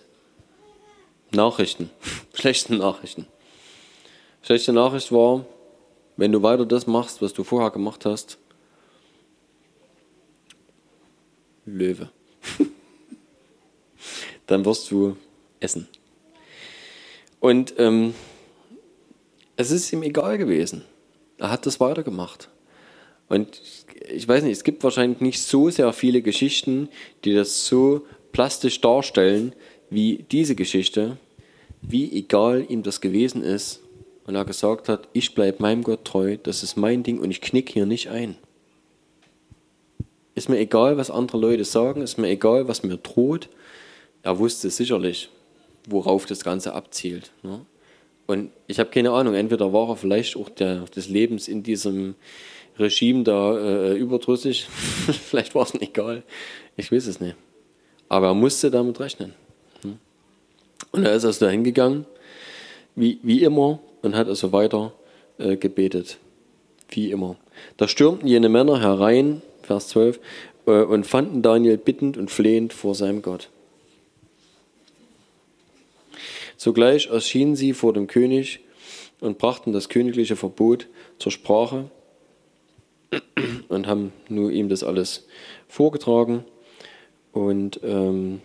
Nachrichten, 1.31 1.91
schlechten 2.35 2.79
Nachrichten. 2.79 3.29
Schlechte 4.45 4.75
Nachricht 4.75 5.11
war, 5.11 5.47
wenn 6.19 6.31
du 6.31 6.43
weiter 6.43 6.67
das 6.67 6.87
machst, 6.87 7.23
was 7.23 7.33
du 7.33 7.45
vorher 7.45 7.71
gemacht 7.71 8.05
hast, 8.05 8.37
Löwe. 11.65 12.11
Dann 14.47 14.67
wirst 14.67 14.91
du 14.91 15.17
essen. 15.61 15.89
Und 17.41 17.73
ähm, 17.79 18.13
es 19.57 19.71
ist 19.71 19.91
ihm 19.95 20.03
egal 20.03 20.37
gewesen. 20.37 20.85
Er 21.39 21.51
hat 21.51 21.65
das 21.65 21.81
weitergemacht. 21.81 22.51
Und 23.31 23.63
ich 24.11 24.29
weiß 24.29 24.43
nicht, 24.43 24.53
es 24.53 24.65
gibt 24.65 24.85
wahrscheinlich 24.85 25.23
nicht 25.23 25.41
so 25.41 25.71
sehr 25.71 25.91
viele 25.95 26.21
Geschichten, 26.21 26.91
die 27.25 27.33
das 27.33 27.67
so 27.67 28.05
plastisch 28.33 28.83
darstellen 28.83 29.55
wie 29.89 30.27
diese 30.31 30.55
Geschichte, 30.55 31.17
wie 31.81 32.13
egal 32.13 32.67
ihm 32.69 32.83
das 32.83 33.01
gewesen 33.01 33.43
ist 33.43 33.81
und 34.27 34.35
er 34.35 34.45
gesagt 34.45 34.89
hat, 34.89 35.09
ich 35.13 35.35
bleibe 35.35 35.63
meinem 35.63 35.83
Gott 35.83 36.05
treu, 36.05 36.37
das 36.43 36.63
ist 36.63 36.77
mein 36.77 37.03
Ding 37.03 37.21
und 37.21 37.31
ich 37.31 37.41
knick 37.41 37.71
hier 37.71 37.87
nicht 37.87 38.09
ein. 38.09 38.37
Ist 40.35 40.49
mir 40.49 40.59
egal, 40.59 40.97
was 40.97 41.11
andere 41.11 41.39
Leute 41.39 41.65
sagen, 41.65 42.01
ist 42.01 42.19
mir 42.19 42.29
egal, 42.29 42.67
was 42.67 42.83
mir 42.83 42.97
droht. 42.97 43.49
Er 44.23 44.39
wusste 44.39 44.71
sicherlich, 44.71 45.29
worauf 45.87 46.27
das 46.27 46.43
Ganze 46.43 46.73
abzielt. 46.73 47.31
Ne? 47.43 47.65
Und 48.27 48.51
ich 48.67 48.79
habe 48.79 48.91
keine 48.91 49.13
Ahnung, 49.13 49.35
entweder 49.35 49.73
war 49.73 49.91
er 49.91 49.97
vielleicht 49.97 50.37
auch 50.37 50.49
der, 50.49 50.87
des 50.87 51.09
Lebens 51.09 51.47
in 51.47 51.63
diesem 51.63 52.15
Regime 52.79 53.23
da 53.23 53.57
äh, 53.59 53.95
überdrüssig, 53.97 54.67
vielleicht 55.29 55.55
war 55.55 55.65
es 55.65 55.75
ihm 55.75 55.83
egal, 55.83 56.23
ich 56.77 56.91
weiß 56.91 57.07
es 57.07 57.21
nicht. 57.21 57.37
Aber 58.09 58.29
er 58.29 58.35
musste 58.35 58.71
damit 58.71 58.99
rechnen. 58.99 59.35
Hm? 59.83 59.99
Und 60.91 61.05
er 61.05 61.15
ist 61.15 61.25
also 61.25 61.45
dahin 61.45 61.63
gegangen, 61.63 62.07
wie, 62.97 63.19
wie 63.23 63.43
immer, 63.43 63.79
und 64.05 64.15
hat 64.15 64.29
also 64.29 64.53
weiter 64.53 64.93
äh, 65.39 65.57
gebetet. 65.57 66.19
Wie 66.91 67.11
immer. 67.11 67.37
Da 67.77 67.89
stürmten 67.89 68.29
jene 68.29 68.49
Männer 68.49 68.81
herein, 68.81 69.43
Vers 69.63 69.89
12, 69.89 70.21
äh, 70.67 70.71
und 70.83 71.07
fanden 71.07 71.43
Daniel 71.43 71.79
bittend 71.79 72.17
und 72.17 72.31
flehend 72.31 72.73
vor 72.73 72.95
seinem 72.95 73.23
Gott. 73.23 73.49
Sogleich 76.57 77.09
erschienen 77.09 77.57
sie 77.57 77.73
vor 77.73 77.93
dem 77.93 78.07
König 78.07 78.61
und 79.21 79.39
brachten 79.39 79.73
das 79.73 79.89
königliche 79.89 80.37
Verbot 80.37 80.87
zur 81.19 81.33
Sprache 81.33 81.91
und 83.69 83.87
haben 83.87 84.13
nur 84.29 84.51
ihm 84.51 84.69
das 84.69 84.85
alles 84.85 85.27
vorgetragen 85.67 86.45
und 87.33 87.81
ähm, 87.83 88.41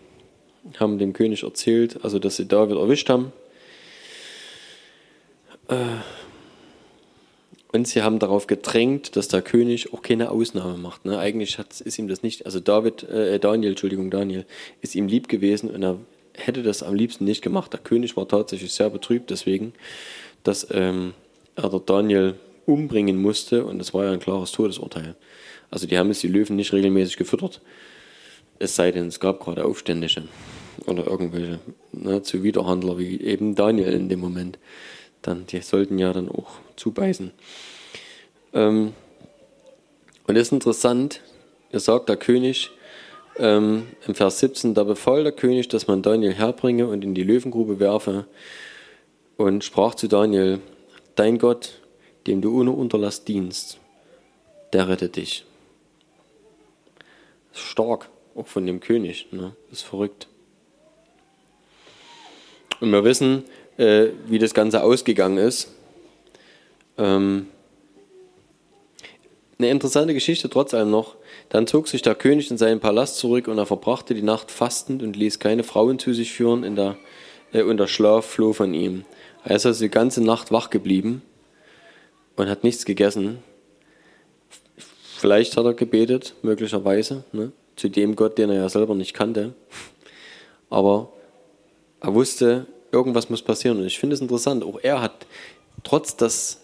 haben 0.79 0.97
dem 0.97 1.13
König 1.13 1.43
erzählt, 1.43 2.03
also 2.03 2.19
dass 2.19 2.37
sie 2.37 2.47
David 2.47 2.77
erwischt 2.77 3.09
haben 3.09 3.31
und 7.71 7.87
sie 7.87 8.01
haben 8.01 8.19
darauf 8.19 8.47
gedrängt, 8.47 9.15
dass 9.15 9.27
der 9.27 9.41
König 9.41 9.93
auch 9.93 10.01
keine 10.01 10.31
Ausnahme 10.31 10.77
macht. 10.77 11.05
Ne? 11.05 11.19
Eigentlich 11.19 11.59
hat, 11.59 11.79
ist 11.81 11.99
ihm 11.99 12.07
das 12.07 12.23
nicht, 12.23 12.45
also 12.45 12.59
David, 12.59 13.03
äh, 13.03 13.39
Daniel, 13.39 13.71
Entschuldigung, 13.71 14.09
Daniel, 14.09 14.45
ist 14.81 14.95
ihm 14.95 15.07
lieb 15.07 15.29
gewesen 15.29 15.69
und 15.69 15.83
er 15.83 15.97
hätte 16.33 16.63
das 16.63 16.81
am 16.81 16.95
liebsten 16.95 17.25
nicht 17.25 17.41
gemacht. 17.41 17.71
Der 17.73 17.79
König 17.79 18.17
war 18.17 18.27
tatsächlich 18.27 18.73
sehr 18.73 18.89
betrübt 18.89 19.29
deswegen, 19.29 19.73
dass 20.43 20.67
ähm, 20.71 21.13
er 21.55 21.69
der 21.69 21.79
Daniel 21.81 22.35
umbringen 22.65 23.21
musste 23.21 23.65
und 23.65 23.79
das 23.79 23.93
war 23.93 24.05
ja 24.05 24.11
ein 24.11 24.19
klares 24.19 24.51
Todesurteil. 24.51 25.15
Also 25.69 25.85
die 25.85 25.97
haben 25.97 26.07
jetzt 26.07 26.23
die 26.23 26.27
Löwen 26.27 26.55
nicht 26.55 26.73
regelmäßig 26.73 27.17
gefüttert, 27.17 27.61
es 28.57 28.75
sei 28.75 28.91
denn, 28.91 29.07
es 29.07 29.19
gab 29.19 29.39
gerade 29.39 29.63
Aufständische 29.63 30.23
oder 30.85 31.07
irgendwelche 31.07 31.59
ne, 31.91 32.23
Zuwiderhandler 32.23 32.97
wie 32.97 33.21
eben 33.21 33.55
Daniel 33.55 33.93
in 33.93 34.09
dem 34.09 34.19
Moment 34.19 34.57
dann, 35.21 35.45
die 35.47 35.61
sollten 35.61 35.97
ja 35.97 36.13
dann 36.13 36.29
auch 36.29 36.51
zubeißen. 36.75 37.31
Ähm, 38.53 38.93
und 40.27 40.35
das 40.35 40.43
ist 40.47 40.51
interessant, 40.51 41.21
er 41.71 41.79
sagt 41.79 42.09
der 42.09 42.17
König 42.17 42.71
ähm, 43.37 43.87
im 44.07 44.15
Vers 44.15 44.39
17, 44.39 44.73
da 44.73 44.83
befahl 44.83 45.23
der 45.23 45.31
König, 45.31 45.67
dass 45.69 45.87
man 45.87 46.01
Daniel 46.01 46.33
herbringe 46.33 46.87
und 46.87 47.03
in 47.03 47.15
die 47.15 47.23
Löwengrube 47.23 47.79
werfe 47.79 48.25
und 49.37 49.63
sprach 49.63 49.95
zu 49.95 50.07
Daniel, 50.07 50.59
dein 51.15 51.37
Gott, 51.37 51.79
dem 52.27 52.41
du 52.41 52.59
ohne 52.59 52.71
Unterlass 52.71 53.23
dienst, 53.23 53.79
der 54.73 54.87
rettet 54.87 55.15
dich. 55.15 55.45
Stark, 57.53 58.09
auch 58.35 58.47
von 58.47 58.65
dem 58.65 58.79
König, 58.79 59.27
ne? 59.31 59.55
ist 59.71 59.81
verrückt. 59.81 60.27
Und 62.79 62.91
wir 62.91 63.03
wissen, 63.03 63.43
äh, 63.79 64.09
wie 64.27 64.39
das 64.39 64.53
Ganze 64.53 64.83
ausgegangen 64.83 65.37
ist. 65.37 65.69
Ähm, 66.97 67.47
eine 69.57 69.69
interessante 69.69 70.13
Geschichte 70.13 70.49
trotz 70.49 70.73
allem 70.73 70.91
noch. 70.91 71.15
Dann 71.47 71.65
zog 71.65 71.87
sich 71.87 72.01
der 72.01 72.15
König 72.15 72.51
in 72.51 72.57
seinen 72.57 72.79
Palast 72.79 73.17
zurück 73.17 73.47
und 73.47 73.57
er 73.57 73.65
verbrachte 73.65 74.13
die 74.13 74.21
Nacht 74.21 74.51
fastend 74.51 75.01
und 75.01 75.15
ließ 75.15 75.39
keine 75.39 75.63
Frauen 75.63 75.97
zu 75.97 76.13
sich 76.13 76.31
führen 76.33 76.63
in 76.63 76.75
der, 76.75 76.97
äh, 77.53 77.63
und 77.63 77.77
der 77.77 77.87
Schlaf 77.87 78.25
floh 78.25 78.53
von 78.53 78.73
ihm. 78.73 79.05
Er 79.45 79.55
ist 79.55 79.65
also 79.65 79.83
die 79.83 79.89
ganze 79.89 80.21
Nacht 80.21 80.51
wach 80.51 80.69
geblieben 80.69 81.21
und 82.35 82.49
hat 82.49 82.65
nichts 82.65 82.83
gegessen. 82.83 83.39
Vielleicht 85.17 85.55
hat 85.55 85.65
er 85.65 85.73
gebetet, 85.73 86.35
möglicherweise, 86.41 87.23
ne, 87.31 87.53
zu 87.77 87.89
dem 87.89 88.15
Gott, 88.17 88.37
den 88.37 88.49
er 88.49 88.57
ja 88.57 88.69
selber 88.69 88.95
nicht 88.95 89.13
kannte. 89.13 89.53
Aber 90.69 91.11
er 92.01 92.13
wusste, 92.13 92.67
irgendwas 92.91 93.29
muss 93.29 93.41
passieren. 93.41 93.79
Und 93.79 93.85
ich 93.85 93.99
finde 93.99 94.13
es 94.15 94.21
interessant, 94.21 94.63
auch 94.63 94.79
er 94.81 95.01
hat, 95.01 95.25
trotz 95.83 96.15
das, 96.15 96.61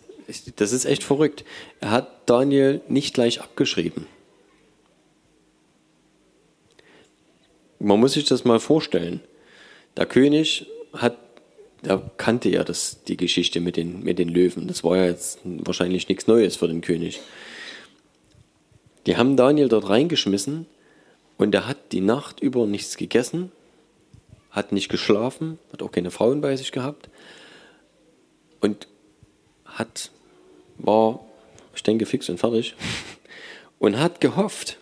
das 0.56 0.72
ist 0.72 0.86
echt 0.86 1.04
verrückt, 1.04 1.46
er 1.80 1.92
hat 1.92 2.30
Daniel 2.30 2.82
nicht 2.88 3.14
gleich 3.14 3.42
abgeschrieben. 3.42 4.08
Man 7.80 8.00
muss 8.00 8.14
sich 8.14 8.26
das 8.26 8.46
mal 8.46 8.60
vorstellen. 8.60 9.22
Der 9.98 10.06
König 10.06 10.68
hat, 10.94 11.18
der 11.84 12.02
kannte 12.18 12.50
ja 12.50 12.64
das, 12.64 13.04
die 13.04 13.18
Geschichte 13.18 13.60
mit 13.60 13.78
den, 13.78 14.04
mit 14.04 14.18
den 14.18 14.30
Löwen. 14.30 14.68
Das 14.68 14.84
war 14.84 14.98
ja 14.98 15.06
jetzt 15.06 15.40
wahrscheinlich 15.44 16.10
nichts 16.10 16.28
Neues 16.28 16.56
für 16.56 16.68
den 16.68 16.82
König. 16.82 17.20
Die 19.06 19.18
haben 19.18 19.38
Daniel 19.38 19.70
dort 19.70 19.88
reingeschmissen 19.88 20.66
und 21.38 21.54
er 21.54 21.68
hat 21.68 21.92
die 21.92 22.02
Nacht 22.02 22.40
über 22.40 22.66
nichts 22.66 22.98
gegessen 22.98 23.52
hat 24.56 24.72
nicht 24.72 24.88
geschlafen, 24.88 25.60
hat 25.74 25.84
auch 25.84 25.92
keine 25.92 26.12
Frauen 26.12 26.40
bei 26.40 26.56
sich 26.56 26.72
gehabt 26.72 27.10
und 28.62 28.88
hat, 29.66 30.12
war, 30.78 31.20
ich 31.76 31.84
denke, 31.84 32.06
fix 32.06 32.30
und 32.30 32.40
fertig 32.40 32.74
und 33.80 34.00
hat 34.00 34.22
gehofft. 34.22 34.80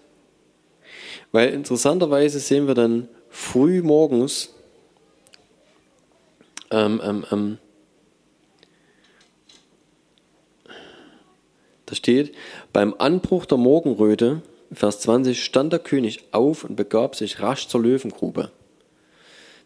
Weil 1.32 1.50
interessanterweise 1.50 2.40
sehen 2.40 2.68
wir 2.68 2.76
dann 2.76 3.10
früh 3.30 3.82
morgens, 3.82 4.54
ähm, 6.70 7.02
ähm, 7.04 7.26
ähm, 7.32 7.58
da 11.88 11.96
steht, 11.96 12.36
beim 12.72 12.94
Anbruch 13.00 13.48
der 13.48 13.58
Morgenröte, 13.58 14.44
Vers 14.72 15.00
20, 15.02 15.44
stand 15.44 15.74
der 15.74 15.80
König 15.80 16.26
auf 16.32 16.64
und 16.64 16.76
begab 16.76 17.16
sich 17.16 17.40
rasch 17.40 17.68
zur 17.68 17.82
Löwengrube. 17.82 18.52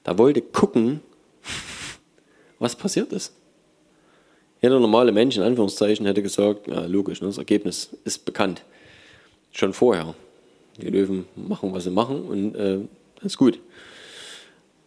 Da 0.07 0.17
wollte 0.17 0.41
gucken, 0.41 1.01
was 2.59 2.77
passiert 2.77 3.11
ist. 3.11 3.33
Jeder 4.61 4.79
normale 4.79 5.11
Mensch 5.11 5.35
in 5.35 5.43
Anführungszeichen 5.43 6.05
hätte 6.05 6.23
gesagt, 6.23 6.65
ja, 6.65 6.85
logisch, 6.85 7.19
ne, 7.19 7.27
das 7.27 7.37
Ergebnis 7.37 7.89
ist 8.05 8.23
bekannt. 8.23 8.63
Schon 9.51 9.73
vorher. 9.73 10.15
Die 10.77 10.87
Löwen 10.87 11.25
machen, 11.35 11.73
was 11.73 11.83
sie 11.83 11.89
machen 11.89 12.21
und 12.21 12.55
äh, 12.55 12.79
ist 13.21 13.37
gut. 13.37 13.59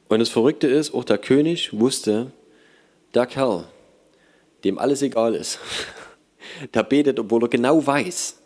Und 0.09 0.21
das 0.21 0.31
Verrückte 0.31 0.69
ist, 0.69 0.95
auch 0.95 1.05
der 1.05 1.19
König 1.19 1.79
wusste, 1.79 2.33
der 3.13 3.27
Kerl, 3.27 3.65
dem 4.65 4.79
alles 4.79 5.03
egal 5.03 5.35
ist, 5.35 5.59
der 6.73 6.83
betet, 6.83 7.21
obwohl 7.21 7.45
er 7.45 7.49
genau 7.49 7.87
weiß, 7.87 8.39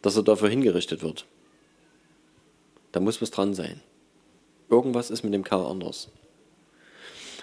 dass 0.00 0.16
er 0.16 0.22
dafür 0.22 0.48
hingerichtet 0.48 1.02
wird. 1.02 1.26
Da 2.92 3.00
muss 3.00 3.20
was 3.20 3.30
dran 3.30 3.52
sein. 3.52 3.82
Irgendwas 4.68 5.10
ist 5.10 5.22
mit 5.22 5.32
dem 5.32 5.44
Kerl 5.44 5.64
anders. 5.64 6.08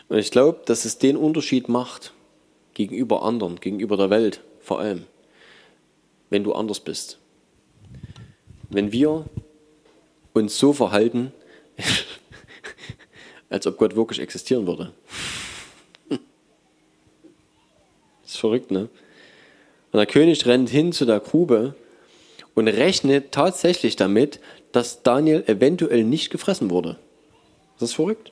Und 0.09 0.17
ich 0.17 0.31
glaube, 0.31 0.61
dass 0.65 0.85
es 0.85 0.97
den 0.97 1.17
Unterschied 1.17 1.69
macht 1.69 2.13
gegenüber 2.73 3.23
anderen, 3.23 3.59
gegenüber 3.59 3.97
der 3.97 4.09
Welt 4.09 4.41
vor 4.59 4.79
allem, 4.79 5.05
wenn 6.29 6.43
du 6.43 6.53
anders 6.53 6.79
bist. 6.79 7.19
Wenn 8.69 8.91
wir 8.91 9.25
uns 10.33 10.57
so 10.57 10.73
verhalten, 10.73 11.31
als 13.49 13.67
ob 13.67 13.77
Gott 13.77 13.95
wirklich 13.95 14.19
existieren 14.19 14.65
würde. 14.65 14.91
Das 16.09 16.19
ist 18.25 18.37
verrückt, 18.37 18.71
ne? 18.71 18.89
Und 19.91 19.97
der 19.97 20.07
König 20.07 20.45
rennt 20.47 20.69
hin 20.69 20.91
zu 20.91 21.05
der 21.05 21.19
Grube 21.19 21.75
und 22.55 22.67
rechnet 22.67 23.31
tatsächlich 23.31 23.95
damit, 23.95 24.39
dass 24.71 25.03
Daniel 25.03 25.43
eventuell 25.45 26.03
nicht 26.03 26.31
gefressen 26.31 26.71
wurde. 26.71 26.97
Das 27.79 27.89
ist 27.89 27.95
verrückt. 27.95 28.31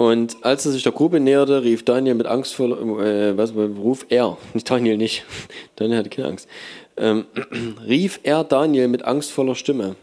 Und 0.00 0.38
als 0.46 0.64
er 0.64 0.72
sich 0.72 0.82
der 0.82 0.92
Grube 0.92 1.20
näherte, 1.20 1.62
rief 1.62 1.84
Daniel 1.84 2.14
mit 2.14 2.26
angstvoller, 2.26 2.80
äh, 3.04 3.36
was 3.36 3.54
ruf 3.54 4.06
er, 4.08 4.38
nicht 4.54 4.70
Daniel 4.70 4.96
nicht, 4.96 5.24
Daniel 5.76 5.98
hatte 5.98 6.08
keine 6.08 6.28
Angst, 6.28 6.48
ähm, 6.96 7.26
rief 7.86 8.18
er 8.22 8.44
Daniel 8.44 8.88
mit 8.88 9.04
angstvoller 9.04 9.54
Stimme. 9.54 9.96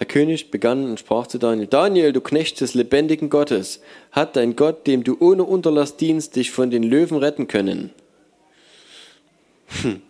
Der 0.00 0.06
König 0.08 0.50
begann 0.50 0.90
und 0.90 0.98
sprach 0.98 1.28
zu 1.28 1.38
Daniel, 1.38 1.68
Daniel, 1.68 2.12
du 2.12 2.20
Knecht 2.20 2.60
des 2.60 2.74
lebendigen 2.74 3.30
Gottes, 3.30 3.80
hat 4.10 4.34
dein 4.34 4.56
Gott, 4.56 4.88
dem 4.88 5.04
du 5.04 5.16
ohne 5.20 5.44
Unterlass 5.44 5.96
dienst, 5.96 6.34
dich 6.34 6.50
von 6.50 6.72
den 6.72 6.82
Löwen 6.82 7.18
retten 7.18 7.46
können? 7.46 7.90
Hm. 9.82 10.02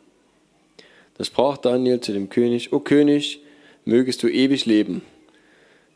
Da 1.19 1.25
sprach 1.25 1.59
Daniel 1.59 2.01
zu 2.01 2.15
dem 2.15 2.31
König, 2.31 2.73
O 2.73 2.79
König, 2.79 3.43
mögest 3.85 4.23
du 4.23 4.29
ewig 4.29 4.65
leben. 4.65 5.03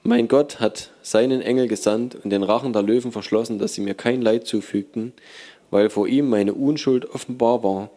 Mein 0.05 0.27
Gott 0.27 0.59
hat 0.59 0.91
seinen 1.03 1.43
Engel 1.43 1.69
gesandt 1.69 2.17
und 2.17 2.31
den 2.31 2.43
Rachen 2.43 2.73
der 2.73 2.83
Löwen 2.83 3.13
verschlossen, 3.13 3.61
dass 3.61 3.75
sie 3.75 3.83
mir 3.83 3.95
kein 3.95 4.21
Leid 4.21 4.49
zufügten, 4.49 5.13
weil 5.71 5.91
vor 5.91 6.09
ihm 6.09 6.29
meine 6.29 6.55
Unschuld 6.55 7.09
offenbar 7.15 7.63
war 7.63 7.91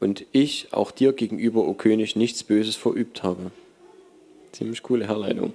und 0.00 0.26
ich 0.32 0.68
auch 0.72 0.90
dir 0.90 1.14
gegenüber, 1.14 1.66
o 1.66 1.72
König, 1.72 2.14
nichts 2.14 2.44
Böses 2.44 2.76
verübt 2.76 3.22
habe. 3.22 3.50
Ziemlich 4.52 4.82
coole 4.82 5.06
Herleitung. 5.06 5.54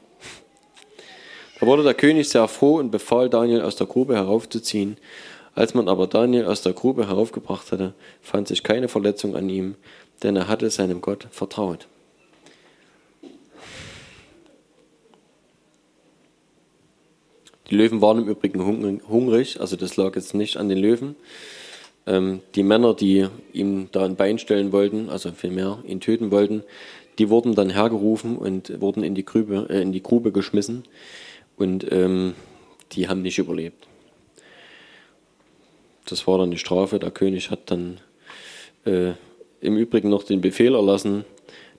Da 1.60 1.68
wurde 1.68 1.84
der 1.84 1.94
König 1.94 2.30
sehr 2.30 2.48
froh 2.48 2.78
und 2.78 2.90
befahl 2.90 3.30
Daniel 3.30 3.62
aus 3.62 3.76
der 3.76 3.88
Grube 3.88 4.16
heraufzuziehen. 4.16 4.98
Als 5.54 5.76
man 5.76 5.88
aber 5.88 6.08
Daniel 6.08 6.46
aus 6.46 6.64
der 6.64 6.74
Grube 6.74 7.08
heraufgebracht 7.08 7.72
hatte, 7.72 7.94
fand 8.22 8.48
sich 8.48 8.64
keine 8.64 8.88
Verletzung 8.88 9.36
an 9.36 9.48
ihm, 9.50 9.76
denn 10.24 10.36
er 10.36 10.48
hatte 10.48 10.70
seinem 10.72 11.02
Gott 11.02 11.28
vertraut. 11.30 11.88
Die 17.70 17.76
Löwen 17.76 18.02
waren 18.02 18.20
im 18.20 18.28
Übrigen 18.28 18.62
hungrig, 19.08 19.60
also 19.60 19.76
das 19.76 19.98
lag 19.98 20.16
jetzt 20.16 20.34
nicht 20.34 20.58
an 20.58 20.70
den 20.70 20.78
Löwen. 20.78 21.16
Ähm, 22.06 22.42
die 22.54 22.64
Männer, 22.64 22.94
die 22.94 23.28
ihm 23.52 23.90
da 23.92 24.06
ein 24.06 24.16
Bein 24.16 24.38
stellen 24.38 24.72
wollten, 24.72 25.10
also 25.10 25.32
vielmehr 25.32 25.80
ihn 25.88 26.00
töten 26.00 26.30
wollten, 26.30 26.64
die 27.18 27.30
wurden 27.30 27.56
dann 27.56 27.72
hergerufen 27.72 28.38
und 28.38 28.80
wurden 28.82 29.04
in 29.04 29.16
die 29.16 29.26
Grube, 29.26 29.68
äh, 29.70 29.82
in 29.82 29.92
die 29.92 30.04
Grube 30.04 30.32
geschmissen 30.32 30.84
und 31.58 31.92
ähm, 31.92 32.36
die 32.92 33.08
haben 33.08 33.24
nicht 33.24 33.40
überlebt. 33.40 33.88
Das 36.08 36.28
war 36.28 36.38
dann 36.38 36.52
die 36.52 36.58
Strafe. 36.58 37.00
Der 37.00 37.10
König 37.10 37.50
hat 37.50 37.72
dann 37.72 38.00
äh, 38.86 39.14
im 39.62 39.78
Übrigen 39.78 40.10
noch 40.10 40.24
den 40.24 40.42
Befehl 40.42 40.76
erlassen, 40.76 41.26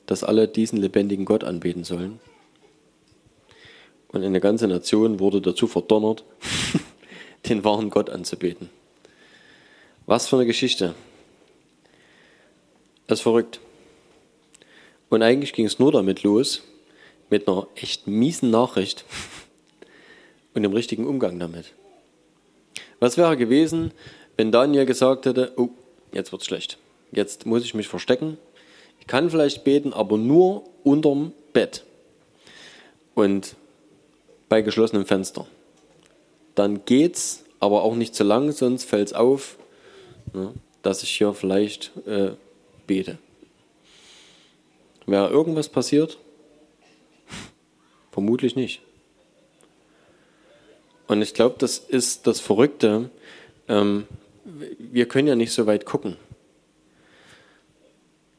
dass 0.06 0.24
alle 0.24 0.48
diesen 0.48 0.80
lebendigen 0.80 1.24
Gott 1.24 1.44
anbeten 1.44 1.84
sollen. 1.84 2.18
Und 4.08 4.24
eine 4.24 4.40
ganze 4.40 4.68
Nation 4.68 5.20
wurde 5.20 5.40
dazu 5.40 5.66
verdonnert, 5.66 6.24
den 7.48 7.64
wahren 7.64 7.90
Gott 7.90 8.10
anzubeten. 8.10 8.70
Was 10.06 10.28
für 10.28 10.36
eine 10.36 10.46
Geschichte. 10.46 10.94
Das 13.06 13.18
ist 13.18 13.22
verrückt. 13.22 13.60
Und 15.08 15.22
eigentlich 15.22 15.52
ging 15.52 15.66
es 15.66 15.78
nur 15.78 15.92
damit 15.92 16.22
los, 16.22 16.62
mit 17.30 17.48
einer 17.48 17.66
echt 17.74 18.06
miesen 18.06 18.50
Nachricht 18.50 19.04
und 20.54 20.62
dem 20.62 20.72
richtigen 20.72 21.06
Umgang 21.06 21.38
damit. 21.38 21.72
Was 23.00 23.16
wäre 23.16 23.36
gewesen, 23.36 23.92
wenn 24.36 24.52
Daniel 24.52 24.86
gesagt 24.86 25.26
hätte, 25.26 25.52
oh, 25.56 25.70
jetzt 26.12 26.32
wird's 26.32 26.46
schlecht. 26.46 26.78
Jetzt 27.12 27.46
muss 27.46 27.64
ich 27.64 27.74
mich 27.74 27.88
verstecken. 27.88 28.38
Ich 29.00 29.06
kann 29.06 29.30
vielleicht 29.30 29.64
beten, 29.64 29.92
aber 29.92 30.18
nur 30.18 30.64
unterm 30.82 31.32
Bett 31.52 31.84
und 33.14 33.56
bei 34.48 34.62
geschlossenem 34.62 35.06
Fenster. 35.06 35.46
Dann 36.54 36.84
geht's, 36.84 37.44
aber 37.60 37.82
auch 37.82 37.94
nicht 37.94 38.14
zu 38.14 38.24
lang, 38.24 38.52
sonst 38.52 38.84
fällt 38.84 39.08
es 39.08 39.12
auf, 39.12 39.56
ne, 40.32 40.54
dass 40.82 41.02
ich 41.02 41.10
hier 41.10 41.32
vielleicht 41.34 41.92
äh, 42.06 42.32
bete. 42.86 43.18
Wäre 45.06 45.28
irgendwas 45.28 45.68
passiert? 45.68 46.18
Vermutlich 48.10 48.56
nicht. 48.56 48.82
Und 51.06 51.22
ich 51.22 51.34
glaube, 51.34 51.56
das 51.58 51.78
ist 51.78 52.26
das 52.26 52.40
Verrückte. 52.40 53.10
Ähm, 53.68 54.06
wir 54.44 55.06
können 55.06 55.28
ja 55.28 55.36
nicht 55.36 55.52
so 55.52 55.66
weit 55.66 55.86
gucken. 55.86 56.16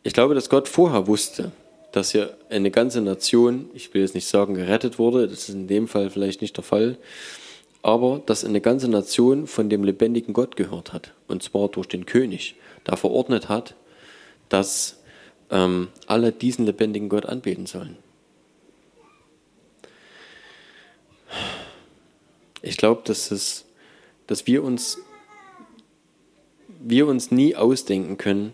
Ich 0.04 0.14
glaube, 0.14 0.36
dass 0.36 0.50
Gott 0.50 0.68
vorher 0.68 1.08
wusste, 1.08 1.52
dass 1.98 2.12
hier 2.12 2.38
eine 2.50 2.70
ganze 2.70 3.02
Nation, 3.02 3.72
ich 3.74 3.92
will 3.92 4.04
jetzt 4.04 4.14
nicht 4.14 4.28
sagen 4.28 4.54
gerettet 4.54 5.00
wurde, 5.00 5.28
das 5.28 5.50
ist 5.50 5.56
in 5.56 5.68
dem 5.68 5.88
Fall 5.88 6.12
vielleicht 6.12 6.44
nicht 6.44 6.56
der 6.56 6.64
Fall, 6.64 6.96
aber 7.82 8.22
dass 8.24 8.46
eine 8.46 8.62
ganze 8.62 8.88
Nation 8.88 9.48
von 9.48 9.68
dem 9.68 9.84
lebendigen 9.84 10.32
Gott 10.32 10.56
gehört 10.56 10.94
hat. 10.94 11.14
Und 11.28 11.42
zwar 11.42 11.70
durch 11.70 11.88
den 11.88 12.06
König, 12.06 12.54
der 12.86 12.98
verordnet 12.98 13.50
hat, 13.50 13.74
dass 14.48 15.02
ähm, 15.50 15.88
alle 16.06 16.32
diesen 16.32 16.68
lebendigen 16.68 17.10
Gott 17.10 17.26
anbeten 17.26 17.66
sollen. 17.66 17.98
Ich 22.62 22.78
glaube, 22.78 23.02
dass, 23.06 23.66
dass 24.28 24.46
wir, 24.46 24.64
uns, 24.64 25.00
wir 26.80 27.08
uns 27.08 27.32
nie 27.32 27.56
ausdenken 27.56 28.18
können, 28.18 28.54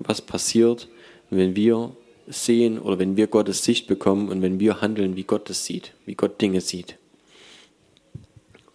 was 0.00 0.20
passiert, 0.20 0.88
wenn 1.30 1.54
wir 1.54 1.92
sehen 2.30 2.78
oder 2.78 2.98
wenn 2.98 3.16
wir 3.16 3.26
Gottes 3.26 3.64
Sicht 3.64 3.86
bekommen 3.86 4.28
und 4.28 4.42
wenn 4.42 4.60
wir 4.60 4.80
handeln, 4.80 5.16
wie 5.16 5.24
Gott 5.24 5.50
es 5.50 5.64
sieht, 5.64 5.92
wie 6.06 6.14
Gott 6.14 6.40
Dinge 6.40 6.60
sieht. 6.60 6.96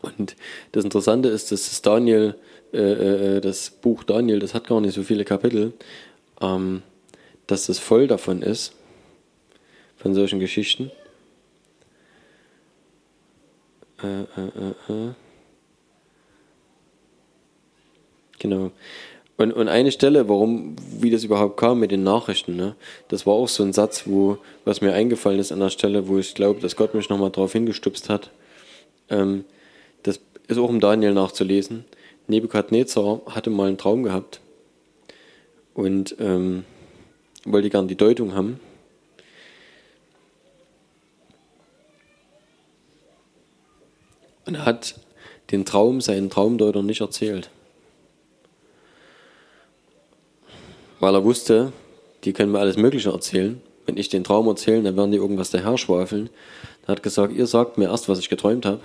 Und 0.01 0.35
das 0.71 0.83
Interessante 0.83 1.29
ist, 1.29 1.51
dass 1.51 1.69
das 1.69 1.81
Daniel, 1.81 2.35
äh, 2.73 3.37
äh 3.37 3.41
das 3.41 3.69
Buch 3.71 4.03
Daniel, 4.03 4.39
das 4.39 4.53
hat 4.53 4.67
gar 4.67 4.81
nicht 4.81 4.93
so 4.93 5.03
viele 5.03 5.25
Kapitel. 5.25 5.73
Ähm, 6.41 6.83
dass 7.47 7.69
es 7.69 7.79
voll 7.79 8.07
davon 8.07 8.41
ist, 8.41 8.73
von 9.97 10.13
solchen 10.13 10.39
Geschichten. 10.39 10.91
Äh, 14.01 14.21
äh, 14.21 14.73
äh, 14.89 15.09
äh. 15.09 15.13
genau. 18.39 18.71
Und, 19.37 19.51
und 19.51 19.67
eine 19.67 19.91
Stelle, 19.91 20.29
warum, 20.29 20.75
wie 20.99 21.09
das 21.09 21.25
überhaupt 21.25 21.57
kam 21.57 21.79
mit 21.79 21.91
den 21.91 22.03
Nachrichten, 22.03 22.55
ne, 22.55 22.75
das 23.09 23.25
war 23.25 23.33
auch 23.33 23.49
so 23.49 23.63
ein 23.63 23.73
Satz, 23.73 24.03
wo, 24.05 24.37
was 24.63 24.79
mir 24.79 24.93
eingefallen 24.93 25.39
ist 25.39 25.51
an 25.51 25.59
der 25.59 25.69
Stelle, 25.69 26.07
wo 26.07 26.17
ich 26.17 26.35
glaube, 26.35 26.61
dass 26.61 26.77
Gott 26.77 26.93
mich 26.93 27.09
nochmal 27.09 27.31
drauf 27.31 27.51
hingestupst 27.51 28.09
hat. 28.09 28.31
Ähm, 29.09 29.43
das 30.03 30.21
ist 30.47 30.57
auch 30.57 30.69
im 30.69 30.79
Daniel 30.79 31.13
nachzulesen. 31.13 31.83
Nebukadnezar 32.27 33.21
hatte 33.27 33.49
mal 33.49 33.67
einen 33.67 33.77
Traum 33.77 34.03
gehabt. 34.03 34.39
Und 35.73 36.15
ähm, 36.19 36.63
wollte 37.43 37.69
gern 37.69 37.89
die 37.89 37.97
Deutung 37.97 38.33
haben. 38.33 38.59
Und 44.45 44.63
hat 44.63 44.95
den 45.51 45.65
Traum 45.65 45.99
seinen 45.99 46.29
Traumdeuter 46.29 46.81
nicht 46.81 47.01
erzählt. 47.01 47.49
Weil 50.99 51.15
er 51.15 51.23
wusste, 51.23 51.73
die 52.23 52.33
können 52.33 52.51
mir 52.51 52.59
alles 52.59 52.77
Mögliche 52.77 53.11
erzählen. 53.11 53.61
Wenn 53.85 53.97
ich 53.97 54.09
den 54.09 54.23
Traum 54.23 54.47
erzähle, 54.47 54.83
dann 54.83 54.97
werden 54.97 55.11
die 55.11 55.17
irgendwas 55.17 55.51
daher 55.51 55.77
schwafeln. 55.77 56.29
Er 56.83 56.89
hat 56.89 57.03
gesagt, 57.03 57.33
ihr 57.33 57.47
sagt 57.47 57.77
mir 57.77 57.89
erst, 57.89 58.09
was 58.09 58.19
ich 58.19 58.29
geträumt 58.29 58.65
habe. 58.65 58.79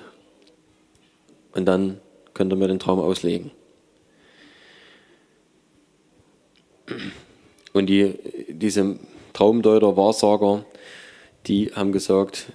Und 1.53 1.67
dann 1.67 2.01
könnt 2.35 2.53
ihr 2.53 2.57
mir 2.57 2.69
den 2.69 2.79
Traum 2.79 3.01
auslegen. 3.01 3.51
Und 7.73 7.87
die, 7.87 8.15
diese 8.49 8.99
Traumdeuter, 9.33 9.97
Wahrsager, 9.97 10.65
die 11.47 11.73
haben 11.75 11.93
gesagt, 11.93 12.53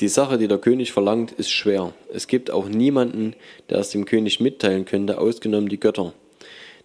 die 0.00 0.08
Sache, 0.08 0.38
die 0.38 0.48
der 0.48 0.58
König 0.58 0.92
verlangt, 0.92 1.32
ist 1.32 1.50
schwer. 1.50 1.92
Es 2.12 2.26
gibt 2.26 2.50
auch 2.50 2.68
niemanden, 2.68 3.34
der 3.68 3.78
es 3.78 3.90
dem 3.90 4.04
König 4.04 4.40
mitteilen 4.40 4.84
könnte, 4.84 5.18
ausgenommen 5.18 5.68
die 5.68 5.80
Götter, 5.80 6.14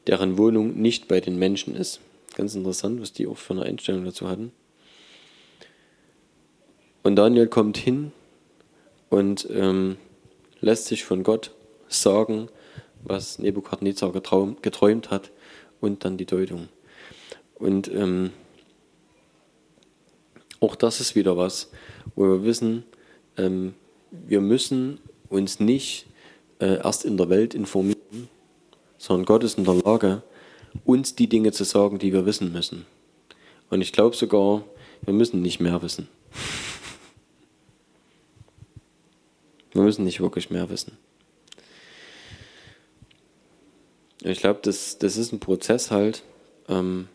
deren 0.08 0.38
Wohnung 0.38 0.80
nicht 0.82 1.08
bei 1.08 1.20
den 1.20 1.38
Menschen 1.38 1.76
ist. 1.76 2.00
Ganz 2.36 2.56
interessant, 2.56 3.02
was 3.02 3.13
die 3.13 3.28
auch 3.28 3.38
für 3.38 3.54
eine 3.54 3.63
Einstellung 3.63 4.06
dazu 4.06 4.28
hatten. 4.28 4.52
Und 7.04 7.15
Daniel 7.15 7.48
kommt 7.48 7.78
hin 7.78 8.12
und 9.10 9.48
ähm, 9.52 9.98
lässt 10.60 10.86
sich 10.86 11.06
von 11.06 11.24
Gott 11.24 11.52
sagen, 11.88 12.50
was 13.04 13.39
Nebukadnezar 13.39 14.12
geträumt, 14.12 14.63
geträumt 14.63 15.12
hat 15.12 15.32
und 15.80 16.04
dann 16.04 16.18
die 16.18 16.26
Deutung. 16.26 16.68
Und 17.56 17.89
ähm, 17.89 18.32
auch 20.60 20.76
das 20.76 21.00
ist 21.00 21.15
wieder 21.15 21.38
was, 21.38 21.70
wo 22.15 22.24
wir 22.24 22.44
wissen, 22.44 22.84
ähm, 23.38 23.76
wir 24.12 24.41
müssen 24.41 25.00
uns 25.30 25.60
nicht 25.60 26.08
äh, 26.60 26.78
erst 26.78 27.06
in 27.06 27.18
der 27.18 27.30
Welt 27.30 27.54
informieren, 27.54 27.95
sondern 29.06 29.26
Gott 29.26 29.44
ist 29.44 29.60
in 29.60 29.65
der 29.65 29.76
Lage, 29.76 30.24
uns 30.84 31.13
die 31.13 31.28
Dinge 31.28 31.52
zu 31.52 31.63
sagen, 31.63 32.00
die 32.00 32.12
wir 32.12 32.26
wissen 32.26 32.52
müssen. 32.52 32.88
Und 33.70 33.82
ich 33.82 33.94
glaube 33.94 34.15
sogar, 34.15 34.63
wir 35.04 35.13
müssen 35.13 35.44
nicht 35.44 35.60
mehr 35.60 35.80
wissen. 35.84 36.08
Wir 39.74 39.84
müssen 39.84 40.06
nicht 40.06 40.22
wirklich 40.22 40.50
mehr 40.50 40.70
wissen. 40.70 40.98
Ich 44.24 44.39
glaube, 44.39 44.62
das, 44.63 44.98
das 44.98 45.18
ist 45.18 45.32
ein 45.34 45.39
Prozess 45.39 45.91
halt. 45.91 46.24
Ähm, 46.68 47.08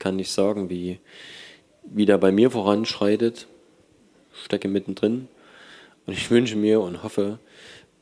kann 0.00 0.16
nicht 0.16 0.32
sagen, 0.32 0.68
wie, 0.68 0.98
wie 1.84 2.06
der 2.06 2.18
bei 2.18 2.32
mir 2.32 2.50
voranschreitet. 2.50 3.46
Stecke 4.32 4.66
mittendrin. 4.66 5.28
Und 6.06 6.14
ich 6.14 6.28
wünsche 6.28 6.56
mir 6.56 6.80
und 6.80 7.04
hoffe, 7.04 7.38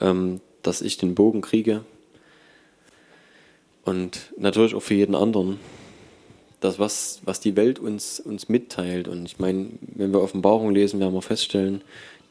ähm, 0.01 0.41
dass 0.63 0.83
ich 0.83 0.99
den 0.99 1.15
Bogen 1.15 1.41
kriege. 1.41 1.85
Und 3.85 4.33
natürlich 4.37 4.75
auch 4.75 4.83
für 4.83 4.95
jeden 4.95 5.15
anderen. 5.15 5.59
Das, 6.61 6.79
was, 6.79 7.21
was 7.25 7.41
die 7.41 7.57
Welt 7.57 7.79
uns, 7.79 8.21
uns 8.21 8.49
mitteilt. 8.49 9.09
Und 9.09 9.25
ich 9.25 9.39
meine, 9.39 9.71
wenn 9.81 10.13
wir 10.13 10.21
Offenbarung 10.21 10.73
lesen, 10.73 11.01
werden 11.01 11.15
wir 11.15 11.23
feststellen, 11.23 11.83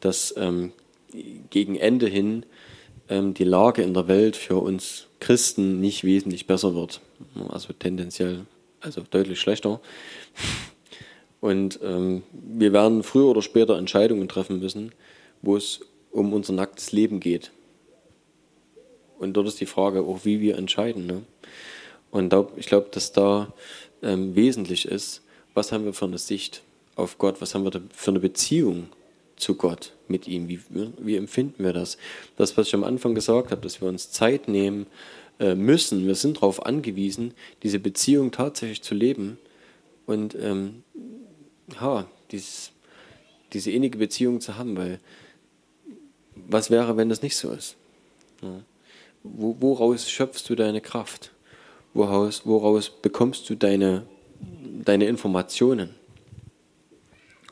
dass 0.01 0.33
ähm, 0.37 0.71
gegen 1.49 1.75
Ende 1.75 2.07
hin 2.07 2.45
ähm, 3.09 3.33
die 3.33 3.43
Lage 3.43 3.81
in 3.81 3.93
der 3.93 4.07
Welt 4.07 4.35
für 4.35 4.57
uns 4.57 5.07
Christen 5.19 5.79
nicht 5.79 6.03
wesentlich 6.03 6.45
besser 6.45 6.75
wird. 6.75 7.01
Also 7.49 7.73
tendenziell 7.73 8.45
also 8.81 9.01
deutlich 9.09 9.39
schlechter. 9.39 9.81
Und 11.41 11.79
ähm, 11.83 12.23
wir 12.31 12.73
werden 12.73 13.03
früher 13.03 13.25
oder 13.25 13.41
später 13.41 13.77
Entscheidungen 13.77 14.27
treffen 14.27 14.59
müssen, 14.59 14.91
wo 15.41 15.55
es 15.55 15.81
um 16.11 16.33
unser 16.33 16.53
nacktes 16.53 16.91
Leben 16.91 17.19
geht. 17.19 17.51
Und 19.19 19.33
dort 19.33 19.47
ist 19.47 19.59
die 19.59 19.65
Frage 19.65 20.01
auch, 20.01 20.21
wie 20.23 20.39
wir 20.39 20.57
entscheiden. 20.57 21.05
Ne? 21.05 21.21
Und 22.09 22.31
da, 22.31 22.47
ich 22.55 22.65
glaube, 22.65 22.87
dass 22.91 23.11
da 23.11 23.53
ähm, 24.01 24.35
wesentlich 24.35 24.85
ist, 24.85 25.21
was 25.53 25.71
haben 25.71 25.85
wir 25.85 25.93
für 25.93 26.05
eine 26.05 26.17
Sicht 26.17 26.63
auf 26.95 27.17
Gott, 27.17 27.41
was 27.41 27.53
haben 27.53 27.65
wir 27.65 27.81
für 27.93 28.11
eine 28.11 28.19
Beziehung 28.19 28.87
zu 29.35 29.55
Gott 29.55 29.93
mit 30.07 30.27
ihm, 30.27 30.47
wie, 30.47 30.59
wie 30.97 31.15
empfinden 31.15 31.63
wir 31.63 31.73
das? 31.73 31.97
Das, 32.37 32.57
was 32.57 32.67
ich 32.67 32.75
am 32.75 32.83
Anfang 32.83 33.15
gesagt 33.15 33.51
habe, 33.51 33.61
dass 33.61 33.81
wir 33.81 33.87
uns 33.87 34.11
Zeit 34.11 34.47
nehmen, 34.47 34.87
äh, 35.39 35.55
müssen, 35.55 36.05
wir 36.07 36.15
sind 36.15 36.37
darauf 36.37 36.65
angewiesen, 36.65 37.33
diese 37.63 37.79
Beziehung 37.79 38.31
tatsächlich 38.31 38.81
zu 38.81 38.95
leben 38.95 39.37
und 40.05 40.35
ähm, 40.35 40.83
ja, 41.79 42.05
dieses, 42.31 42.71
diese 43.53 43.71
innige 43.71 43.97
Beziehung 43.97 44.41
zu 44.41 44.57
haben, 44.57 44.75
weil 44.75 44.99
was 46.35 46.69
wäre, 46.69 46.97
wenn 46.97 47.09
das 47.09 47.21
nicht 47.21 47.37
so 47.37 47.51
ist? 47.51 47.75
Ja. 48.41 48.61
Woraus 49.23 50.09
schöpfst 50.09 50.49
du 50.49 50.55
deine 50.55 50.81
Kraft? 50.81 51.31
Woraus, 51.93 52.45
woraus 52.45 52.89
bekommst 52.89 53.49
du 53.49 53.55
deine, 53.55 54.05
deine 54.85 55.07
Informationen? 55.07 55.95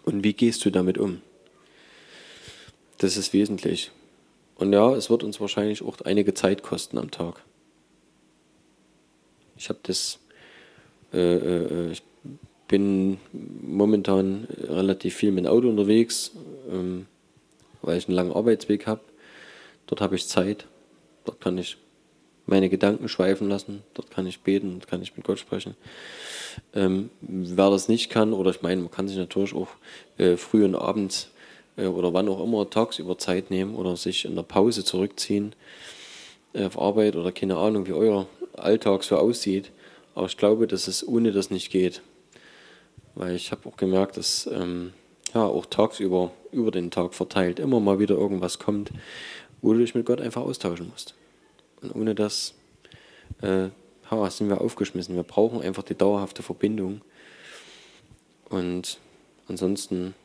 Und 0.05 0.23
wie 0.23 0.33
gehst 0.33 0.63
du 0.63 0.69
damit 0.69 0.97
um? 0.97 1.21
Das 2.99 3.17
ist 3.17 3.33
wesentlich. 3.33 3.91
Und 4.55 4.73
ja, 4.73 4.95
es 4.95 5.09
wird 5.09 5.23
uns 5.23 5.39
wahrscheinlich 5.41 5.83
auch 5.83 5.99
einige 6.01 6.33
Zeit 6.33 6.63
kosten 6.63 6.97
am 6.97 7.11
Tag. 7.11 7.43
Ich 9.57 9.69
habe 9.69 9.79
das, 9.83 10.19
äh, 11.13 11.35
äh, 11.35 11.91
ich 11.91 12.01
bin 12.67 13.19
momentan 13.31 14.47
relativ 14.59 15.15
viel 15.15 15.31
mit 15.31 15.45
dem 15.45 15.51
Auto 15.51 15.69
unterwegs, 15.69 16.31
ähm, 16.71 17.05
weil 17.81 17.97
ich 17.97 18.07
einen 18.07 18.15
langen 18.15 18.33
Arbeitsweg 18.33 18.87
habe. 18.87 19.01
Dort 19.87 20.01
habe 20.01 20.15
ich 20.15 20.27
Zeit, 20.27 20.65
dort 21.27 21.41
kann 21.41 21.57
ich 21.57 21.77
meine 22.45 22.69
Gedanken 22.69 23.09
schweifen 23.09 23.49
lassen, 23.49 23.83
dort 23.93 24.09
kann 24.09 24.25
ich 24.25 24.39
beten, 24.39 24.79
dort 24.79 24.87
kann 24.87 25.01
ich 25.01 25.15
mit 25.15 25.25
Gott 25.25 25.37
sprechen. 25.37 25.75
Ähm, 26.73 27.09
wer 27.21 27.69
das 27.69 27.89
nicht 27.89 28.09
kann, 28.09 28.33
oder 28.33 28.51
ich 28.51 28.61
meine, 28.61 28.81
man 28.81 28.91
kann 28.91 29.07
sich 29.07 29.17
natürlich 29.17 29.53
auch 29.53 29.67
äh, 30.17 30.37
früh 30.37 30.63
und 30.63 30.75
abends 30.75 31.29
äh, 31.75 31.85
oder 31.85 32.13
wann 32.13 32.29
auch 32.29 32.43
immer 32.43 32.69
tagsüber 32.69 33.17
Zeit 33.17 33.51
nehmen 33.51 33.75
oder 33.75 33.95
sich 33.97 34.25
in 34.25 34.35
der 34.35 34.43
Pause 34.43 34.83
zurückziehen 34.83 35.53
äh, 36.53 36.65
auf 36.65 36.79
Arbeit 36.79 37.15
oder 37.15 37.31
keine 37.31 37.57
Ahnung, 37.57 37.85
wie 37.85 37.93
euer 37.93 38.27
Alltag 38.53 39.03
so 39.03 39.17
aussieht. 39.17 39.71
Aber 40.15 40.25
ich 40.25 40.37
glaube, 40.37 40.67
dass 40.67 40.87
es 40.87 41.07
ohne 41.07 41.31
das 41.31 41.51
nicht 41.51 41.69
geht. 41.69 42.01
Weil 43.13 43.35
ich 43.35 43.51
habe 43.51 43.67
auch 43.69 43.77
gemerkt, 43.77 44.17
dass 44.17 44.47
ähm, 44.51 44.93
ja 45.33 45.43
auch 45.43 45.65
tagsüber, 45.65 46.31
über 46.51 46.71
den 46.71 46.91
Tag 46.91 47.13
verteilt, 47.13 47.59
immer 47.59 47.79
mal 47.79 47.99
wieder 47.99 48.15
irgendwas 48.15 48.57
kommt, 48.57 48.91
wo 49.61 49.73
du 49.73 49.79
dich 49.79 49.95
mit 49.95 50.05
Gott 50.05 50.21
einfach 50.21 50.41
austauschen 50.41 50.89
musst. 50.89 51.15
Und 51.81 51.95
ohne 51.95 52.15
das 52.15 52.53
äh, 53.41 53.69
sind 54.29 54.49
wir 54.49 54.61
aufgeschmissen. 54.61 55.15
Wir 55.15 55.23
brauchen 55.23 55.61
einfach 55.61 55.83
die 55.83 55.95
dauerhafte 55.95 56.43
Verbindung. 56.43 57.01
Und 58.49 58.99
ansonsten 59.47 60.15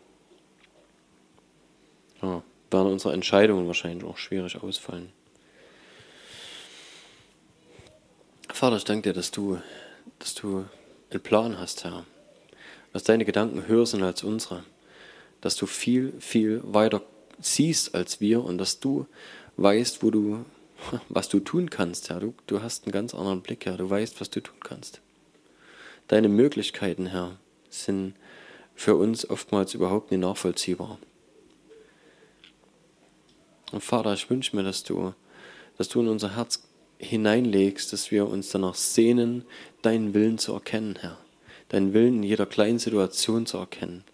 ja, 2.22 2.42
werden 2.70 2.92
unsere 2.92 3.14
Entscheidungen 3.14 3.66
wahrscheinlich 3.66 4.04
auch 4.04 4.16
schwierig 4.16 4.62
ausfallen. 4.62 5.12
Vater, 8.52 8.76
ich 8.76 8.84
danke 8.84 9.08
dir, 9.08 9.12
dass 9.12 9.30
du, 9.30 9.58
dass 10.18 10.34
du 10.34 10.64
einen 11.10 11.22
Plan 11.22 11.58
hast, 11.58 11.84
Herr. 11.84 12.04
Dass 12.92 13.02
deine 13.02 13.24
Gedanken 13.24 13.66
höher 13.66 13.86
sind 13.86 14.02
als 14.02 14.22
unsere. 14.22 14.62
Dass 15.40 15.56
du 15.56 15.66
viel, 15.66 16.12
viel 16.20 16.60
weiter 16.64 17.02
siehst 17.42 17.94
als 17.94 18.20
wir 18.20 18.42
und 18.42 18.58
dass 18.58 18.80
du 18.80 19.06
weißt, 19.56 20.02
wo 20.02 20.10
du, 20.10 20.44
was 21.08 21.28
du 21.28 21.40
tun 21.40 21.70
kannst, 21.70 22.10
Herr. 22.10 22.20
Du, 22.20 22.34
du 22.46 22.62
hast 22.62 22.84
einen 22.84 22.92
ganz 22.92 23.14
anderen 23.14 23.42
Blick, 23.42 23.66
Herr. 23.66 23.76
Du 23.76 23.88
weißt, 23.88 24.20
was 24.20 24.30
du 24.30 24.40
tun 24.40 24.58
kannst. 24.60 25.00
Deine 26.08 26.28
Möglichkeiten, 26.28 27.06
Herr, 27.06 27.38
sind 27.70 28.14
für 28.74 28.96
uns 28.96 29.28
oftmals 29.28 29.74
überhaupt 29.74 30.10
nicht 30.10 30.20
nachvollziehbar. 30.20 30.98
Und 33.70 33.82
Vater, 33.82 34.12
ich 34.12 34.28
wünsche 34.28 34.54
mir, 34.54 34.62
dass 34.62 34.82
du, 34.82 35.14
dass 35.78 35.88
du 35.88 36.00
in 36.00 36.08
unser 36.08 36.36
Herz 36.36 36.62
hineinlegst, 36.98 37.92
dass 37.92 38.10
wir 38.10 38.28
uns 38.28 38.50
danach 38.50 38.74
sehnen, 38.74 39.44
deinen 39.82 40.14
Willen 40.14 40.38
zu 40.38 40.52
erkennen, 40.52 40.96
Herr. 41.00 41.18
Deinen 41.68 41.94
Willen 41.94 42.16
in 42.16 42.22
jeder 42.22 42.46
kleinen 42.46 42.78
Situation 42.78 43.46
zu 43.46 43.56
erkennen. 43.58 44.04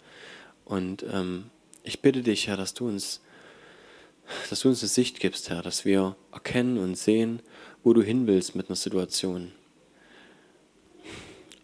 Und 0.65 1.05
ähm, 1.13 1.51
ich 1.89 2.01
bitte 2.01 2.23
dich, 2.23 2.47
Herr, 2.49 2.57
dass 2.57 2.75
du 2.75 2.87
uns, 2.87 3.21
dass 4.51 4.61
du 4.61 4.69
uns 4.69 4.83
eine 4.83 4.89
Sicht 4.89 5.21
gibst, 5.21 5.49
Herr, 5.49 5.63
dass 5.63 5.85
wir 5.85 6.17
erkennen 6.33 6.79
und 6.79 6.97
sehen, 6.97 7.41
wo 7.83 7.95
du 7.95 8.03
hin 8.03 8.27
willst 8.27 8.55
mit 8.55 8.69
einer 8.69 8.77
Situation. 8.77 9.53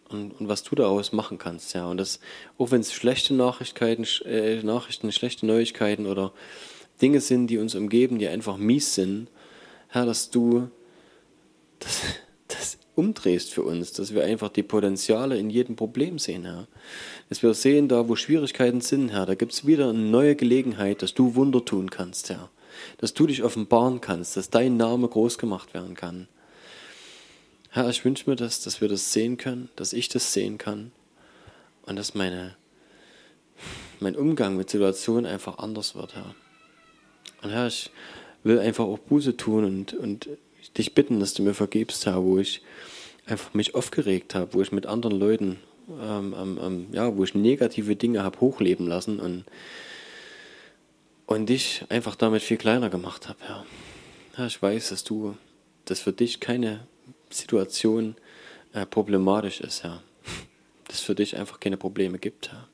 Und, 0.08 0.32
und 0.40 0.48
was 0.48 0.62
du 0.62 0.74
daraus 0.74 1.12
machen 1.12 1.38
kannst, 1.38 1.74
ja. 1.74 1.86
Und 1.86 1.98
das, 1.98 2.20
auch 2.56 2.70
wenn 2.70 2.80
es 2.80 2.92
schlechte 2.92 3.34
Nachrichten, 3.34 4.04
äh, 4.24 4.62
Nachrichten, 4.62 5.12
schlechte 5.12 5.44
Neuigkeiten 5.46 6.06
oder 6.06 6.32
Dinge 7.02 7.20
sind, 7.20 7.48
die 7.48 7.58
uns 7.58 7.74
umgeben, 7.74 8.18
die 8.18 8.28
einfach 8.28 8.56
mies 8.56 8.94
sind, 8.94 9.28
Herr, 9.88 10.06
dass 10.06 10.30
du 10.30 10.70
das, 11.80 12.00
das 12.48 12.78
umdrehst 12.96 13.52
für 13.52 13.62
uns, 13.62 13.92
dass 13.92 14.14
wir 14.14 14.24
einfach 14.24 14.48
die 14.48 14.62
Potenziale 14.62 15.38
in 15.38 15.50
jedem 15.50 15.76
Problem 15.76 16.18
sehen, 16.18 16.44
Herr. 16.44 16.68
Dass 17.28 17.42
wir 17.42 17.54
sehen, 17.54 17.88
da 17.88 18.08
wo 18.08 18.16
Schwierigkeiten 18.16 18.80
sind, 18.80 19.10
Herr, 19.10 19.26
da 19.26 19.34
gibt 19.34 19.52
es 19.52 19.66
wieder 19.66 19.88
eine 19.88 19.98
neue 19.98 20.36
Gelegenheit, 20.36 21.02
dass 21.02 21.14
du 21.14 21.34
Wunder 21.34 21.64
tun 21.64 21.90
kannst, 21.90 22.30
Herr. 22.30 22.50
Dass 22.98 23.14
du 23.14 23.26
dich 23.26 23.42
offenbaren 23.42 24.00
kannst, 24.00 24.36
dass 24.36 24.50
dein 24.50 24.76
Name 24.76 25.08
groß 25.08 25.38
gemacht 25.38 25.74
werden 25.74 25.94
kann. 25.94 26.28
Herr, 27.70 27.88
ich 27.88 28.04
wünsche 28.04 28.30
mir 28.30 28.36
das, 28.36 28.60
dass 28.60 28.80
wir 28.80 28.88
das 28.88 29.12
sehen 29.12 29.36
können, 29.36 29.68
dass 29.74 29.92
ich 29.92 30.08
das 30.08 30.32
sehen 30.32 30.58
kann 30.58 30.92
und 31.82 31.96
dass 31.96 32.14
meine, 32.14 32.54
mein 33.98 34.14
Umgang 34.14 34.56
mit 34.56 34.70
Situationen 34.70 35.26
einfach 35.26 35.58
anders 35.58 35.96
wird, 35.96 36.14
Herr. 36.14 36.34
Und 37.42 37.50
Herr, 37.50 37.66
ich 37.66 37.90
will 38.44 38.60
einfach 38.60 38.84
auch 38.84 38.98
Buße 38.98 39.36
tun 39.36 39.64
und, 39.64 39.94
und 39.94 40.28
dich 40.72 40.94
bitten, 40.94 41.20
dass 41.20 41.34
du 41.34 41.42
mir 41.42 41.54
vergibst, 41.54 42.06
Herr, 42.06 42.22
wo 42.22 42.38
ich 42.38 42.62
einfach 43.26 43.54
mich 43.54 43.74
aufgeregt 43.74 44.34
habe, 44.34 44.54
wo 44.54 44.62
ich 44.62 44.72
mit 44.72 44.86
anderen 44.86 45.18
Leuten, 45.18 45.58
ähm, 45.88 46.34
ähm, 46.38 46.58
ähm, 46.62 46.86
ja, 46.92 47.16
wo 47.16 47.24
ich 47.24 47.34
negative 47.34 47.96
Dinge 47.96 48.22
habe 48.22 48.40
hochleben 48.40 48.86
lassen 48.86 49.20
und, 49.20 49.44
und 51.26 51.46
dich 51.46 51.84
einfach 51.88 52.14
damit 52.14 52.42
viel 52.42 52.56
kleiner 52.56 52.90
gemacht 52.90 53.28
habe, 53.28 53.38
Herr. 53.42 53.66
Ja, 54.36 54.46
ich 54.46 54.60
weiß, 54.60 54.90
dass 54.90 55.04
du, 55.04 55.36
dass 55.84 56.00
für 56.00 56.12
dich 56.12 56.40
keine 56.40 56.86
Situation 57.30 58.16
äh, 58.72 58.86
problematisch 58.86 59.60
ist, 59.60 59.84
Herr. 59.84 60.02
Dass 60.88 61.00
für 61.00 61.14
dich 61.14 61.36
einfach 61.36 61.60
keine 61.60 61.76
Probleme 61.76 62.18
gibt, 62.18 62.52
Herr. 62.52 62.68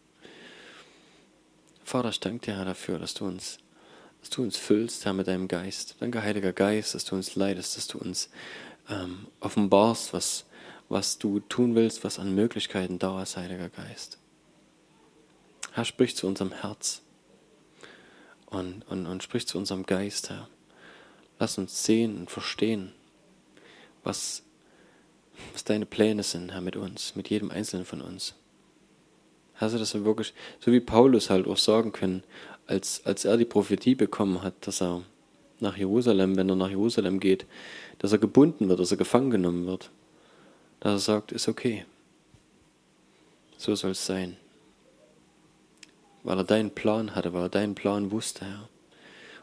Vater, 1.85 2.11
ich 2.11 2.20
danke 2.20 2.46
dir, 2.46 2.57
Herr, 2.57 2.64
dafür, 2.64 2.98
dass 2.98 3.14
du 3.14 3.26
uns 3.26 3.59
dass 4.20 4.30
du 4.30 4.42
uns 4.42 4.56
füllst, 4.56 5.04
Herr, 5.04 5.12
mit 5.12 5.26
deinem 5.26 5.48
Geist. 5.48 5.96
Danke, 6.00 6.22
Heiliger 6.22 6.52
Geist, 6.52 6.94
dass 6.94 7.04
du 7.04 7.16
uns 7.16 7.35
leidest, 7.37 7.76
dass 7.76 7.87
du 7.88 7.98
uns 7.98 8.30
ähm, 8.88 9.26
offenbarst, 9.40 10.12
was, 10.12 10.44
was 10.88 11.18
du 11.18 11.40
tun 11.40 11.74
willst, 11.74 12.04
was 12.04 12.18
an 12.18 12.35
Möglichkeiten 12.35 12.98
da 12.98 13.22
ist, 13.22 13.37
Heiliger 13.37 13.68
Geist. 13.68 14.18
Herr, 15.72 15.85
sprich 15.85 16.16
zu 16.16 16.26
unserem 16.26 16.52
Herz 16.52 17.02
und, 18.46 18.87
und, 18.88 19.06
und 19.06 19.22
sprich 19.22 19.46
zu 19.46 19.56
unserem 19.56 19.87
Geist, 19.87 20.30
Herr. 20.30 20.48
Lass 21.38 21.56
uns 21.56 21.85
sehen 21.85 22.18
und 22.18 22.30
verstehen, 22.30 22.92
was, 24.02 24.42
was 25.52 25.64
deine 25.64 25.87
Pläne 25.87 26.22
sind, 26.22 26.52
Herr, 26.52 26.61
mit 26.61 26.76
uns, 26.76 27.14
mit 27.16 27.30
jedem 27.30 27.50
Einzelnen 27.50 27.87
von 27.87 28.02
uns. 28.02 28.35
Herr, 29.54 29.70
so 29.70 29.78
dass 29.78 29.94
wir 29.94 30.04
wirklich, 30.04 30.35
so 30.59 30.72
wie 30.72 30.80
Paulus 30.80 31.30
halt 31.30 31.46
auch 31.46 31.56
sagen 31.56 31.92
können, 31.92 32.24
als, 32.70 33.04
als 33.04 33.24
er 33.24 33.37
die 33.37 33.44
Prophetie 33.44 33.96
bekommen 33.96 34.42
hat, 34.42 34.54
dass 34.66 34.80
er 34.80 35.02
nach 35.59 35.76
Jerusalem, 35.76 36.37
wenn 36.37 36.48
er 36.48 36.56
nach 36.56 36.70
Jerusalem 36.70 37.20
geht, 37.20 37.44
dass 37.98 38.12
er 38.12 38.18
gebunden 38.18 38.68
wird, 38.68 38.80
dass 38.80 38.92
er 38.92 38.96
gefangen 38.96 39.30
genommen 39.30 39.66
wird, 39.66 39.90
dass 40.78 40.92
er 40.92 40.98
sagt, 40.98 41.33
ist 41.33 41.48
okay. 41.48 41.85
So 43.59 43.74
soll 43.74 43.90
es 43.90 44.06
sein. 44.06 44.37
Weil 46.22 46.38
er 46.38 46.44
deinen 46.44 46.70
Plan 46.70 47.14
hatte, 47.14 47.35
weil 47.35 47.42
er 47.42 47.48
deinen 47.48 47.74
Plan 47.74 48.11
wusste, 48.11 48.44
Herr. 48.44 48.68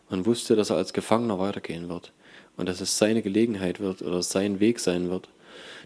Und 0.10 0.26
wusste, 0.26 0.56
dass 0.56 0.70
er 0.70 0.78
als 0.78 0.94
Gefangener 0.94 1.38
weitergehen 1.38 1.90
wird. 1.90 2.14
Und 2.56 2.70
dass 2.70 2.82
es 2.82 2.98
seine 2.98 3.22
Gelegenheit 3.22 3.80
wird 3.80 4.02
oder 4.02 4.24
sein 4.24 4.60
Weg 4.60 4.80
sein 4.80 5.10
wird, 5.10 5.28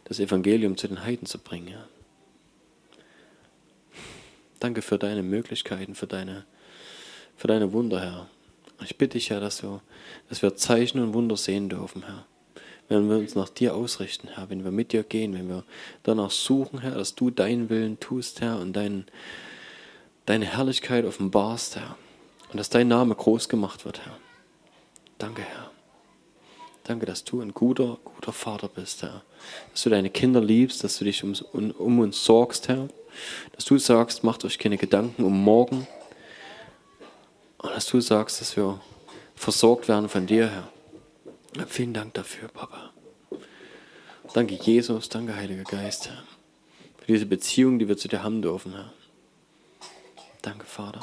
das 0.05 0.19
Evangelium 0.19 0.77
zu 0.77 0.87
den 0.87 1.03
Heiden 1.03 1.25
zu 1.25 1.39
bringen, 1.39 1.67
Herr. 1.67 1.87
Danke 4.59 4.81
für 4.83 4.99
deine 4.99 5.23
Möglichkeiten, 5.23 5.95
für 5.95 6.07
deine 6.07 6.45
für 7.41 7.47
deine 7.47 7.73
Wunder, 7.73 7.99
Herr. 7.99 8.27
Ich 8.83 8.99
bitte 8.99 9.17
dich, 9.17 9.31
Herr, 9.31 9.39
dass, 9.39 9.61
du, 9.61 9.81
dass 10.29 10.43
wir 10.43 10.55
Zeichen 10.55 11.01
und 11.01 11.15
Wunder 11.15 11.35
sehen 11.35 11.69
dürfen, 11.69 12.03
Herr. 12.05 12.27
Wenn 12.87 13.09
wir 13.09 13.17
uns 13.17 13.33
nach 13.33 13.49
dir 13.49 13.73
ausrichten, 13.73 14.27
Herr, 14.27 14.51
wenn 14.51 14.63
wir 14.63 14.69
mit 14.69 14.91
dir 14.91 15.01
gehen, 15.01 15.33
wenn 15.33 15.49
wir 15.49 15.63
danach 16.03 16.29
suchen, 16.29 16.81
Herr, 16.81 16.91
dass 16.91 17.15
du 17.15 17.31
deinen 17.31 17.71
Willen 17.71 17.99
tust, 17.99 18.41
Herr, 18.41 18.59
und 18.59 18.73
dein, 18.73 19.05
deine 20.27 20.45
Herrlichkeit 20.45 21.03
offenbarst, 21.03 21.77
Herr. 21.77 21.97
Und 22.51 22.59
dass 22.59 22.69
dein 22.69 22.87
Name 22.87 23.15
groß 23.15 23.49
gemacht 23.49 23.85
wird, 23.85 24.05
Herr. 24.05 24.19
Danke, 25.17 25.41
Herr. 25.41 25.71
Danke, 26.83 27.07
dass 27.07 27.23
du 27.23 27.41
ein 27.41 27.55
guter, 27.55 27.97
guter 28.03 28.33
Vater 28.33 28.67
bist, 28.67 29.01
Herr. 29.01 29.23
Dass 29.71 29.81
du 29.81 29.89
deine 29.89 30.11
Kinder 30.11 30.41
liebst, 30.41 30.83
dass 30.83 30.99
du 30.99 31.05
dich 31.05 31.23
um, 31.23 31.33
um, 31.53 31.71
um 31.71 31.99
uns 32.01 32.23
sorgst, 32.23 32.67
Herr. 32.67 32.87
Dass 33.53 33.65
du 33.65 33.79
sagst, 33.79 34.23
macht 34.23 34.45
euch 34.45 34.59
keine 34.59 34.77
Gedanken 34.77 35.23
um 35.23 35.43
morgen, 35.43 35.87
und 37.61 37.71
dass 37.71 37.85
du 37.85 38.01
sagst, 38.01 38.41
dass 38.41 38.57
wir 38.57 38.81
versorgt 39.35 39.87
werden 39.87 40.09
von 40.09 40.25
dir, 40.25 40.49
Herr. 40.49 41.67
Vielen 41.67 41.93
Dank 41.93 42.13
dafür, 42.13 42.47
Papa. 42.47 42.91
Danke, 44.33 44.55
Jesus, 44.55 45.09
danke, 45.09 45.35
Heiliger 45.35 45.63
Geist, 45.63 46.07
Herr. 46.07 46.23
Für 46.99 47.05
diese 47.11 47.25
Beziehung, 47.25 47.79
die 47.79 47.87
wir 47.87 47.97
zu 47.97 48.07
dir 48.07 48.23
haben 48.23 48.41
dürfen, 48.41 48.73
Herr. 48.73 48.93
Danke, 50.41 50.65
Vater. 50.65 51.01